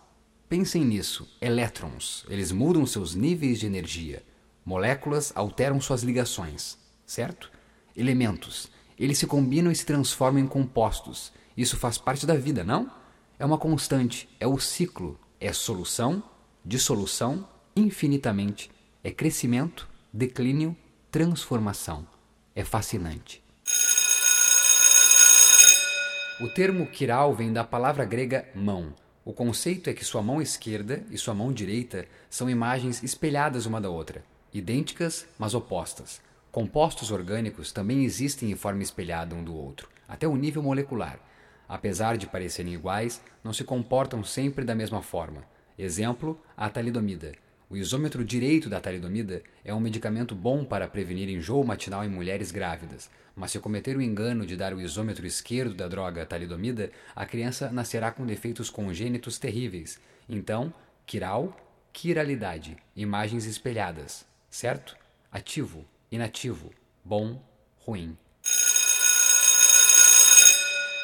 Pensem 0.53 0.85
nisso: 0.85 1.27
elétrons, 1.41 2.27
eles 2.29 2.53
mudam 2.53 2.85
seus 2.85 3.15
níveis 3.15 3.59
de 3.59 3.65
energia. 3.65 4.23
Moléculas 4.67 5.33
alteram 5.35 5.81
suas 5.81 6.03
ligações, 6.03 6.77
certo? 7.07 7.51
Elementos, 7.97 8.71
eles 8.99 9.17
se 9.17 9.27
combinam 9.27 9.73
e 9.73 9.75
se 9.75 9.87
transformam 9.87 10.43
em 10.43 10.47
compostos. 10.47 11.33
Isso 11.57 11.79
faz 11.79 11.97
parte 11.97 12.27
da 12.27 12.35
vida, 12.35 12.63
não? 12.63 12.93
É 13.39 13.47
uma 13.47 13.57
constante, 13.57 14.29
é 14.39 14.47
o 14.47 14.59
ciclo, 14.59 15.19
é 15.41 15.55
solução, 15.55 16.23
dissolução, 16.63 17.49
infinitamente. 17.75 18.71
É 19.03 19.11
crescimento, 19.11 19.89
declínio, 20.13 20.77
transformação. 21.11 22.07
É 22.55 22.63
fascinante. 22.63 23.43
O 26.43 26.49
termo 26.49 26.87
kiral 26.89 27.35
vem 27.35 27.51
da 27.51 27.65
palavra 27.65 28.05
grega 28.05 28.47
mão. 28.55 28.93
O 29.25 29.33
conceito 29.33 29.89
é 29.89 29.95
que 29.95 30.05
sua 30.05 30.21
mão 30.21 30.43
esquerda 30.43 31.05
e 31.09 31.17
sua 31.17 31.33
mão 31.33 31.53
direita 31.53 32.07
são 32.29 32.51
imagens 32.51 33.05
espelhadas 33.05 33.67
uma 33.67 33.81
da 33.81 33.89
outra, 33.89 34.25
idênticas, 34.53 35.29
mas 35.39 35.55
opostas. 35.55 36.21
Compostos 36.51 37.13
orgânicos 37.13 37.71
também 37.71 38.05
existem 38.05 38.51
em 38.51 38.57
forma 38.57 38.83
espelhada 38.83 39.37
um 39.37 39.45
do 39.45 39.55
outro, 39.55 39.89
até 40.09 40.27
o 40.27 40.35
nível 40.35 40.61
molecular. 40.61 41.21
Apesar 41.69 42.17
de 42.17 42.27
parecerem 42.27 42.75
iguais, 42.75 43.23
não 43.45 43.53
se 43.53 43.63
comportam 43.63 44.25
sempre 44.25 44.65
da 44.65 44.75
mesma 44.75 45.01
forma. 45.01 45.45
Exemplo, 45.79 46.37
a 46.57 46.69
talidomida. 46.69 47.33
O 47.73 47.77
isômetro 47.79 48.23
direito 48.23 48.69
da 48.69 48.83
talidomida 48.83 49.43
é 49.65 49.73
um 49.73 49.81
medicamento 49.81 50.35
bom 50.35 50.63
para 50.63 50.87
prevenir 50.87 51.31
enjoo 51.31 51.65
matinal 51.65 52.05
em 52.05 52.09
mulheres 52.11 52.51
grávidas, 52.51 53.09
mas 53.35 53.51
se 53.51 53.59
cometer 53.59 53.97
o 53.97 54.03
engano 54.03 54.45
de 54.45 54.59
dar 54.59 54.75
o 54.75 54.81
isômetro 54.83 55.27
esquerdo 55.27 55.73
da 55.73 55.89
droga 55.89 56.27
talidomida, 56.27 56.93
a 57.17 57.25
criança 57.25 57.73
nascerá 57.73 58.13
com 58.13 58.27
defeitos 58.27 58.69
congênitos 58.69 59.39
terríveis. 59.39 59.99
Então, 60.29 60.71
quiral, 61.07 61.57
quiralidade, 61.95 62.77
imagens 62.95 63.47
espelhadas, 63.47 64.27
certo? 64.51 64.95
Ativo, 65.33 65.87
inativo, 66.11 66.71
bom, 67.03 67.43
ruim. 67.79 68.15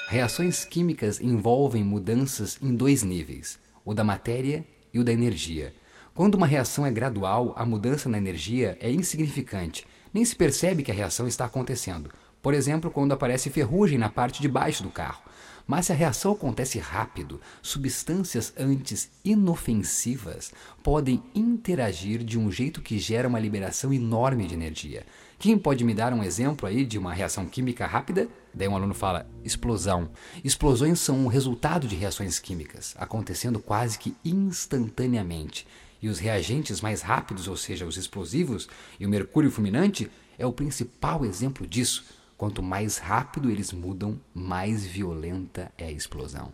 Reações 0.08 0.66
químicas 0.66 1.18
envolvem 1.18 1.82
mudanças 1.82 2.58
em 2.60 2.76
dois 2.76 3.02
níveis, 3.02 3.58
o 3.86 3.94
da 3.94 4.04
matéria 4.04 4.66
e 4.92 4.98
o 4.98 5.04
da 5.04 5.14
energia. 5.14 5.72
Quando 6.18 6.34
uma 6.34 6.48
reação 6.48 6.84
é 6.84 6.90
gradual, 6.90 7.54
a 7.56 7.64
mudança 7.64 8.08
na 8.08 8.18
energia 8.18 8.76
é 8.80 8.90
insignificante, 8.90 9.86
nem 10.12 10.24
se 10.24 10.34
percebe 10.34 10.82
que 10.82 10.90
a 10.90 10.94
reação 10.94 11.28
está 11.28 11.44
acontecendo. 11.44 12.10
Por 12.42 12.54
exemplo, 12.54 12.90
quando 12.90 13.12
aparece 13.12 13.50
ferrugem 13.50 13.98
na 13.98 14.08
parte 14.08 14.42
de 14.42 14.48
baixo 14.48 14.82
do 14.82 14.90
carro. 14.90 15.22
Mas 15.64 15.86
se 15.86 15.92
a 15.92 15.94
reação 15.94 16.32
acontece 16.32 16.80
rápido, 16.80 17.40
substâncias 17.62 18.52
antes 18.58 19.12
inofensivas 19.24 20.52
podem 20.82 21.22
interagir 21.36 22.24
de 22.24 22.36
um 22.36 22.50
jeito 22.50 22.82
que 22.82 22.98
gera 22.98 23.28
uma 23.28 23.38
liberação 23.38 23.92
enorme 23.92 24.44
de 24.48 24.54
energia. 24.54 25.06
Quem 25.38 25.56
pode 25.56 25.84
me 25.84 25.94
dar 25.94 26.12
um 26.12 26.24
exemplo 26.24 26.66
aí 26.66 26.84
de 26.84 26.98
uma 26.98 27.14
reação 27.14 27.46
química 27.46 27.86
rápida? 27.86 28.26
Daí 28.52 28.66
um 28.66 28.74
aluno 28.74 28.92
fala: 28.92 29.24
explosão. 29.44 30.10
Explosões 30.42 30.98
são 30.98 31.26
o 31.26 31.28
resultado 31.28 31.86
de 31.86 31.94
reações 31.94 32.40
químicas, 32.40 32.96
acontecendo 32.98 33.60
quase 33.60 34.00
que 34.00 34.16
instantaneamente. 34.24 35.64
E 36.00 36.08
os 36.08 36.18
reagentes 36.18 36.80
mais 36.80 37.02
rápidos, 37.02 37.48
ou 37.48 37.56
seja, 37.56 37.86
os 37.86 37.96
explosivos 37.96 38.68
e 38.98 39.06
o 39.06 39.08
mercúrio 39.08 39.50
fulminante, 39.50 40.10
é 40.38 40.46
o 40.46 40.52
principal 40.52 41.24
exemplo 41.24 41.66
disso. 41.66 42.04
Quanto 42.36 42.62
mais 42.62 42.98
rápido 42.98 43.50
eles 43.50 43.72
mudam, 43.72 44.18
mais 44.32 44.86
violenta 44.86 45.72
é 45.76 45.86
a 45.86 45.90
explosão. 45.90 46.50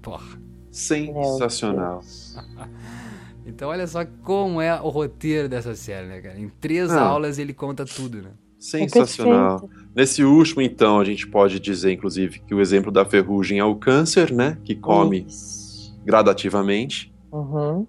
Porra. 0.00 0.38
Sensacional. 0.70 2.02
Então 3.46 3.68
olha 3.68 3.86
só 3.86 4.06
como 4.22 4.60
é 4.60 4.80
o 4.80 4.88
roteiro 4.88 5.48
dessa 5.48 5.74
série, 5.74 6.06
né, 6.06 6.20
cara? 6.20 6.38
Em 6.40 6.48
três 6.48 6.88
Não. 6.88 6.98
aulas 6.98 7.38
ele 7.38 7.52
conta 7.52 7.84
tudo, 7.84 8.22
né? 8.22 8.30
Sensacional. 8.58 9.68
Nesse 9.94 10.24
último, 10.24 10.62
então, 10.62 10.98
a 10.98 11.04
gente 11.04 11.26
pode 11.26 11.60
dizer, 11.60 11.92
inclusive, 11.92 12.38
que 12.38 12.54
o 12.54 12.60
exemplo 12.62 12.90
da 12.90 13.04
ferrugem 13.04 13.58
é 13.58 13.64
o 13.64 13.74
câncer, 13.74 14.32
né? 14.32 14.56
Que 14.64 14.74
come 14.74 15.26
Isso. 15.28 15.94
gradativamente. 16.02 17.13
Uhum. 17.34 17.86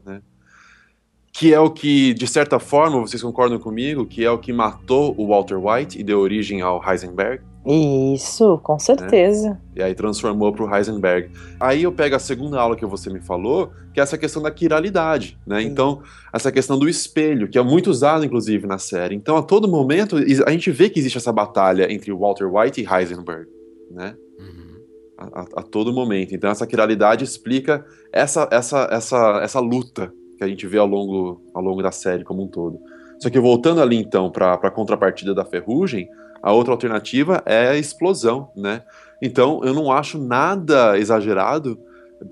Que 1.31 1.53
é 1.53 1.59
o 1.59 1.69
que, 1.69 2.13
de 2.13 2.25
certa 2.25 2.59
forma, 2.59 2.99
vocês 2.99 3.21
concordam 3.21 3.59
comigo, 3.59 4.05
que 4.05 4.25
é 4.25 4.31
o 4.31 4.39
que 4.39 4.51
matou 4.51 5.13
o 5.17 5.27
Walter 5.27 5.57
White 5.57 5.99
e 5.99 6.03
deu 6.03 6.19
origem 6.19 6.61
ao 6.61 6.81
Heisenberg. 6.83 7.43
Isso, 7.65 8.59
com 8.63 8.79
certeza. 8.79 9.59
E 9.75 9.81
aí 9.81 9.93
transformou 9.93 10.53
para 10.53 10.63
o 10.63 10.75
Heisenberg. 10.75 11.31
Aí 11.59 11.83
eu 11.83 11.91
pego 11.91 12.15
a 12.15 12.19
segunda 12.19 12.59
aula 12.59 12.75
que 12.75 12.85
você 12.85 13.09
me 13.09 13.19
falou, 13.19 13.71
que 13.93 13.99
é 13.99 14.03
essa 14.03 14.17
questão 14.17 14.41
da 14.41 14.51
quiralidade, 14.51 15.37
né? 15.45 15.61
Sim. 15.61 15.67
Então, 15.67 16.01
essa 16.31 16.51
questão 16.51 16.77
do 16.77 16.87
espelho, 16.87 17.47
que 17.47 17.57
é 17.57 17.63
muito 17.63 17.89
usado, 17.89 18.23
inclusive, 18.23 18.65
na 18.65 18.77
série. 18.77 19.15
Então, 19.15 19.35
a 19.35 19.43
todo 19.43 19.67
momento, 19.67 20.15
a 20.17 20.51
gente 20.51 20.71
vê 20.71 20.89
que 20.89 20.99
existe 20.99 21.17
essa 21.17 21.31
batalha 21.31 21.91
entre 21.91 22.11
Walter 22.13 22.45
White 22.45 22.81
e 22.81 22.87
Heisenberg, 22.87 23.47
né? 23.91 24.15
A, 25.17 25.41
a- 25.55 25.63
todo 25.63 25.93
momento. 25.93 26.35
Então, 26.35 26.49
essa 26.49 26.67
quiralidade 26.67 27.23
explica 27.23 27.85
essa, 28.11 28.47
essa, 28.51 28.87
essa, 28.91 29.39
essa 29.41 29.59
luta 29.59 30.11
que 30.37 30.43
a 30.43 30.47
gente 30.47 30.67
vê 30.67 30.77
ao 30.77 30.87
longo, 30.87 31.41
ao 31.53 31.63
longo 31.63 31.81
da 31.81 31.91
série 31.91 32.23
como 32.23 32.43
um 32.43 32.47
todo. 32.47 32.79
Só 33.19 33.29
que 33.29 33.39
voltando 33.39 33.81
ali, 33.81 33.95
então, 33.95 34.29
para 34.29 34.53
a 34.53 34.71
contrapartida 34.71 35.33
da 35.33 35.45
ferrugem, 35.45 36.09
a 36.41 36.51
outra 36.51 36.73
alternativa 36.73 37.41
é 37.45 37.69
a 37.69 37.77
explosão, 37.77 38.49
né? 38.55 38.83
Então, 39.21 39.61
eu 39.63 39.73
não 39.73 39.91
acho 39.91 40.17
nada 40.19 40.99
exagerado 40.99 41.79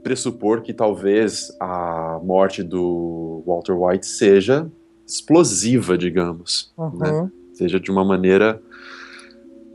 pressupor 0.03 0.61
que 0.61 0.73
talvez 0.73 1.55
a 1.59 2.19
morte 2.23 2.61
do 2.61 3.43
Walter 3.45 3.73
White 3.73 4.05
seja 4.05 4.69
explosiva, 5.07 5.97
digamos, 5.97 6.73
né? 6.77 7.11
Uhum. 7.11 7.31
Seja 7.53 7.79
de 7.79 7.91
uma 7.91 8.03
maneira 8.03 8.61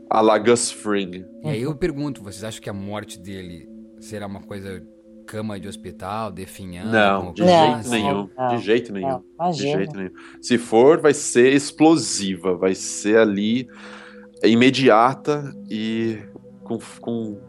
a 0.09 0.21
la 0.21 0.37
Gus 0.37 0.71
Fring. 0.71 1.25
E 1.43 1.49
aí 1.49 1.61
eu 1.61 1.75
pergunto, 1.75 2.23
vocês 2.23 2.43
acham 2.43 2.61
que 2.61 2.69
a 2.69 2.73
morte 2.73 3.19
dele 3.19 3.67
será 3.99 4.25
uma 4.27 4.41
coisa 4.41 4.81
cama 5.27 5.59
de 5.59 5.67
hospital, 5.67 6.31
definhando? 6.31 6.91
Não, 6.91 7.33
de 7.33 7.43
jeito 7.43 7.89
nenhum, 7.89 8.29
não, 8.35 8.47
de 8.55 8.63
jeito 8.63 8.93
nenhum. 8.93 9.23
Não, 9.37 9.51
De 9.51 9.57
jeito 9.59 9.95
nenhum. 9.95 10.11
Se 10.41 10.57
for, 10.57 10.99
vai 10.99 11.13
ser 11.13 11.53
explosiva, 11.53 12.55
vai 12.55 12.73
ser 12.73 13.17
ali 13.19 13.67
imediata 14.43 15.53
e 15.69 16.17
com, 16.63 16.79
com, 16.99 17.39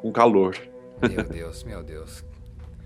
com 0.00 0.12
calor. 0.12 0.56
Meu 1.02 1.24
Deus, 1.24 1.64
meu 1.64 1.82
Deus. 1.82 2.24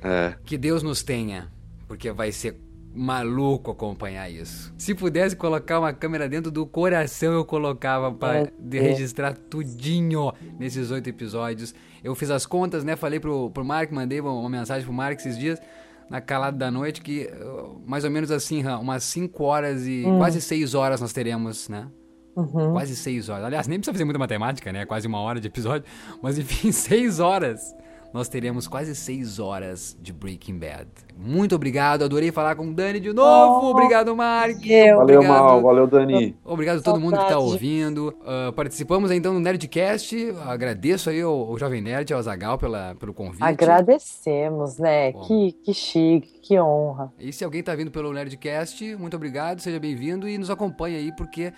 É, 0.03 0.35
Que 0.45 0.57
Deus 0.57 0.83
nos 0.83 1.03
tenha, 1.03 1.53
porque 1.87 2.11
vai 2.13 2.33
ser 2.33 2.59
maluco 2.95 3.71
acompanhar 3.71 4.31
isso. 4.31 4.73
Se 4.77 4.95
pudesse 4.95 5.37
colocar 5.37 5.79
uma 5.79 5.93
câmera 5.93 6.29
dentro 6.29 6.51
do 6.51 6.67
coração, 6.67 7.33
eu 7.33 7.45
colocava 7.45 8.13
para 8.13 8.51
Deus. 8.59 8.85
registrar 8.85 9.35
tudinho 9.35 10.33
nesses 10.59 10.91
oito 10.91 11.09
episódios. 11.09 11.75
Eu 12.03 12.15
fiz 12.15 12.31
as 12.31 12.47
contas, 12.47 12.85
né? 12.85 12.97
Falei 12.97 13.21
pro, 13.21 13.51
pro 13.51 13.65
Mark, 13.65 13.91
mandei 13.93 14.21
uma, 14.21 14.33
uma 14.33 14.49
mensagem 14.49 14.85
pro 14.85 14.93
Mark 14.93 15.19
esses 15.19 15.39
dias, 15.39 15.61
na 16.09 16.21
calada 16.21 16.57
da 16.57 16.71
noite, 16.71 17.01
que 17.01 17.27
uh, 17.27 17.81
mais 17.87 18.05
ou 18.05 18.11
menos 18.11 18.31
assim, 18.31 18.65
umas 18.67 19.05
cinco 19.05 19.45
horas 19.45 19.87
e 19.87 20.05
quase 20.19 20.41
seis 20.41 20.75
horas 20.75 21.01
nós 21.01 21.13
teremos, 21.13 21.69
né? 21.69 21.89
Uhum. 22.35 22.73
Quase 22.73 22.95
seis 22.95 23.29
horas. 23.29 23.45
Aliás, 23.45 23.67
nem 23.67 23.79
precisa 23.79 23.93
fazer 23.93 24.05
muita 24.05 24.19
matemática, 24.19 24.73
né? 24.73 24.87
Quase 24.87 25.09
uma 25.09 25.21
hora 25.21 25.41
de 25.41 25.49
episódio. 25.49 25.85
Mas 26.23 26.39
enfim, 26.39 26.71
seis 26.73 27.19
horas. 27.19 27.75
Nós 28.13 28.27
teremos 28.29 28.67
quase 28.67 28.95
seis 28.95 29.39
horas 29.39 29.97
de 30.01 30.13
Breaking 30.13 30.59
Bad. 30.59 30.89
Muito 31.15 31.55
obrigado, 31.55 32.05
adorei 32.05 32.33
falar 32.33 32.57
com 32.57 32.69
o 32.69 32.73
Dani 32.73 33.01
de 33.01 33.13
novo. 33.13 33.67
Oh, 33.67 33.71
obrigado, 33.71 34.17
Mark. 34.17 34.65
eu. 34.67 34.97
valeu, 34.97 35.19
Obrigado. 35.19 35.43
Mal, 35.43 35.63
valeu, 35.63 35.87
Dani. 35.87 36.37
Obrigado 36.45 36.79
a 36.79 36.83
todo 36.83 36.99
mundo 36.99 37.19
que 37.19 37.25
está 37.25 37.39
ouvindo. 37.39 38.17
Ah, 38.25 38.53
participamos 38.55 39.11
então 39.11 39.35
do 39.35 39.41
Nerdcast. 39.41 40.35
Agradeço 40.47 41.11
aí 41.11 41.21
ao, 41.21 41.51
ao 41.51 41.59
Jovem 41.59 41.83
Nerd, 41.83 42.13
ao 42.15 42.23
Zagal 42.23 42.57
pela, 42.57 42.95
pelo 42.95 43.13
convite. 43.13 43.43
Agradecemos, 43.43 44.79
né? 44.79 45.13
Bom. 45.13 45.21
Que, 45.27 45.53
que 45.53 45.75
chique, 45.75 46.41
que 46.41 46.59
honra. 46.59 47.13
E 47.19 47.31
se 47.31 47.45
alguém 47.45 47.63
tá 47.63 47.75
vindo 47.75 47.91
pelo 47.91 48.13
Nerdcast, 48.13 48.97
muito 48.97 49.17
obrigado, 49.17 49.61
seja 49.61 49.79
bem-vindo 49.79 50.27
e 50.27 50.39
nos 50.39 50.49
acompanhe 50.49 50.97
aí, 50.97 51.13
porque 51.15 51.53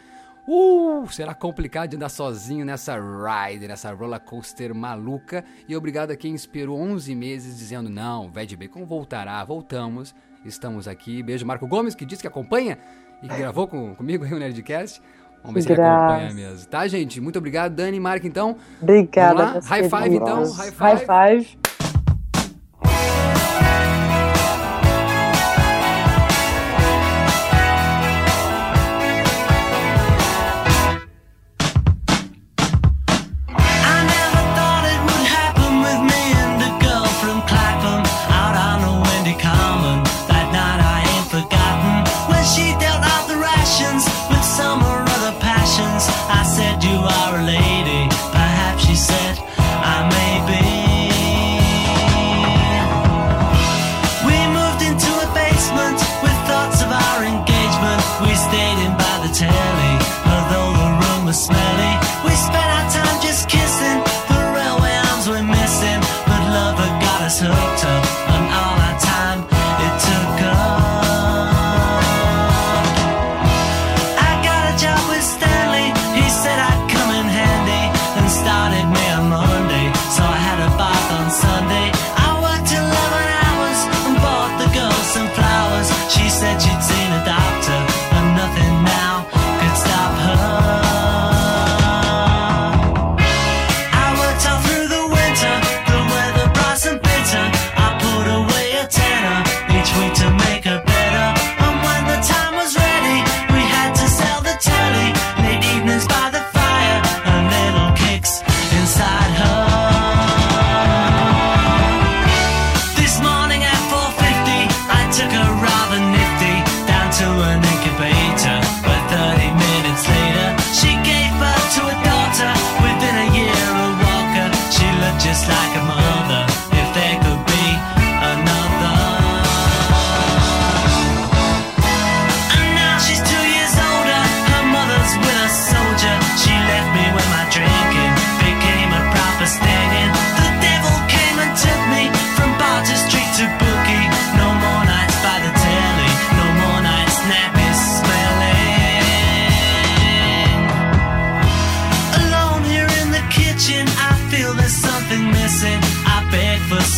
uh, 0.51 1.09
será 1.11 1.35
complicado 1.35 1.91
de 1.91 1.97
andar 1.97 2.09
sozinho 2.09 2.65
nessa 2.65 2.97
ride, 2.97 3.69
nessa 3.69 3.93
roller 3.93 4.21
coaster 4.21 4.75
maluca. 4.75 5.45
E 5.69 5.77
obrigado 5.77 6.11
a 6.11 6.17
quem 6.17 6.35
esperou 6.35 6.79
11 6.81 7.15
meses 7.15 7.59
dizendo: 7.59 7.89
não, 7.89 8.31
Ved 8.31 8.57
Bacon 8.57 8.85
voltará, 8.85 9.43
voltamos, 9.45 10.15
estamos 10.45 10.89
aqui. 10.89 11.23
Beijo, 11.23 11.47
Marco 11.47 11.67
Gomes, 11.67 11.95
que 11.95 12.05
disse 12.05 12.23
que 12.23 12.29
acompanha 12.29 12.79
e 13.23 13.29
que 13.29 13.37
gravou 13.37 13.69
com, 13.69 13.95
comigo 13.95 14.25
aí 14.25 14.33
o 14.33 14.39
Nerdcast. 14.39 15.01
Vamos 15.43 15.55
ver 15.55 15.63
se 15.63 15.73
ele 15.73 15.83
acompanha 15.83 16.35
mesmo. 16.35 16.69
Tá, 16.69 16.87
gente? 16.87 17.21
Muito 17.21 17.39
obrigado, 17.39 17.75
Dani 17.75 17.97
e 17.97 18.01
Marco, 18.01 18.27
então. 18.27 18.57
Obrigada. 18.81 19.61
High 19.61 19.89
five, 19.89 20.15
então. 20.15 20.53
High 20.53 20.71
High 20.71 20.99
five. 20.99 21.60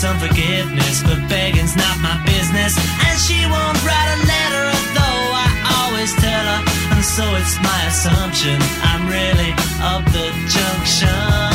some 0.02 0.18
forgiveness, 0.18 1.00
but 1.04 1.16
begging's 1.28 1.76
not 1.76 1.96
my 2.00 2.20
business. 2.26 2.74
And 3.06 3.20
she 3.20 3.38
won't 3.46 3.78
write 3.86 4.10
a 4.10 4.18
letter, 4.26 4.64
although 4.74 5.24
I 5.46 5.48
always 5.78 6.12
tell 6.14 6.44
her. 6.44 6.60
And 6.90 7.04
so 7.04 7.22
it's 7.36 7.56
my 7.62 7.86
assumption 7.86 8.58
I'm 8.82 9.06
really 9.06 9.52
up 9.80 10.04
the 10.06 10.26
junction. 10.50 11.51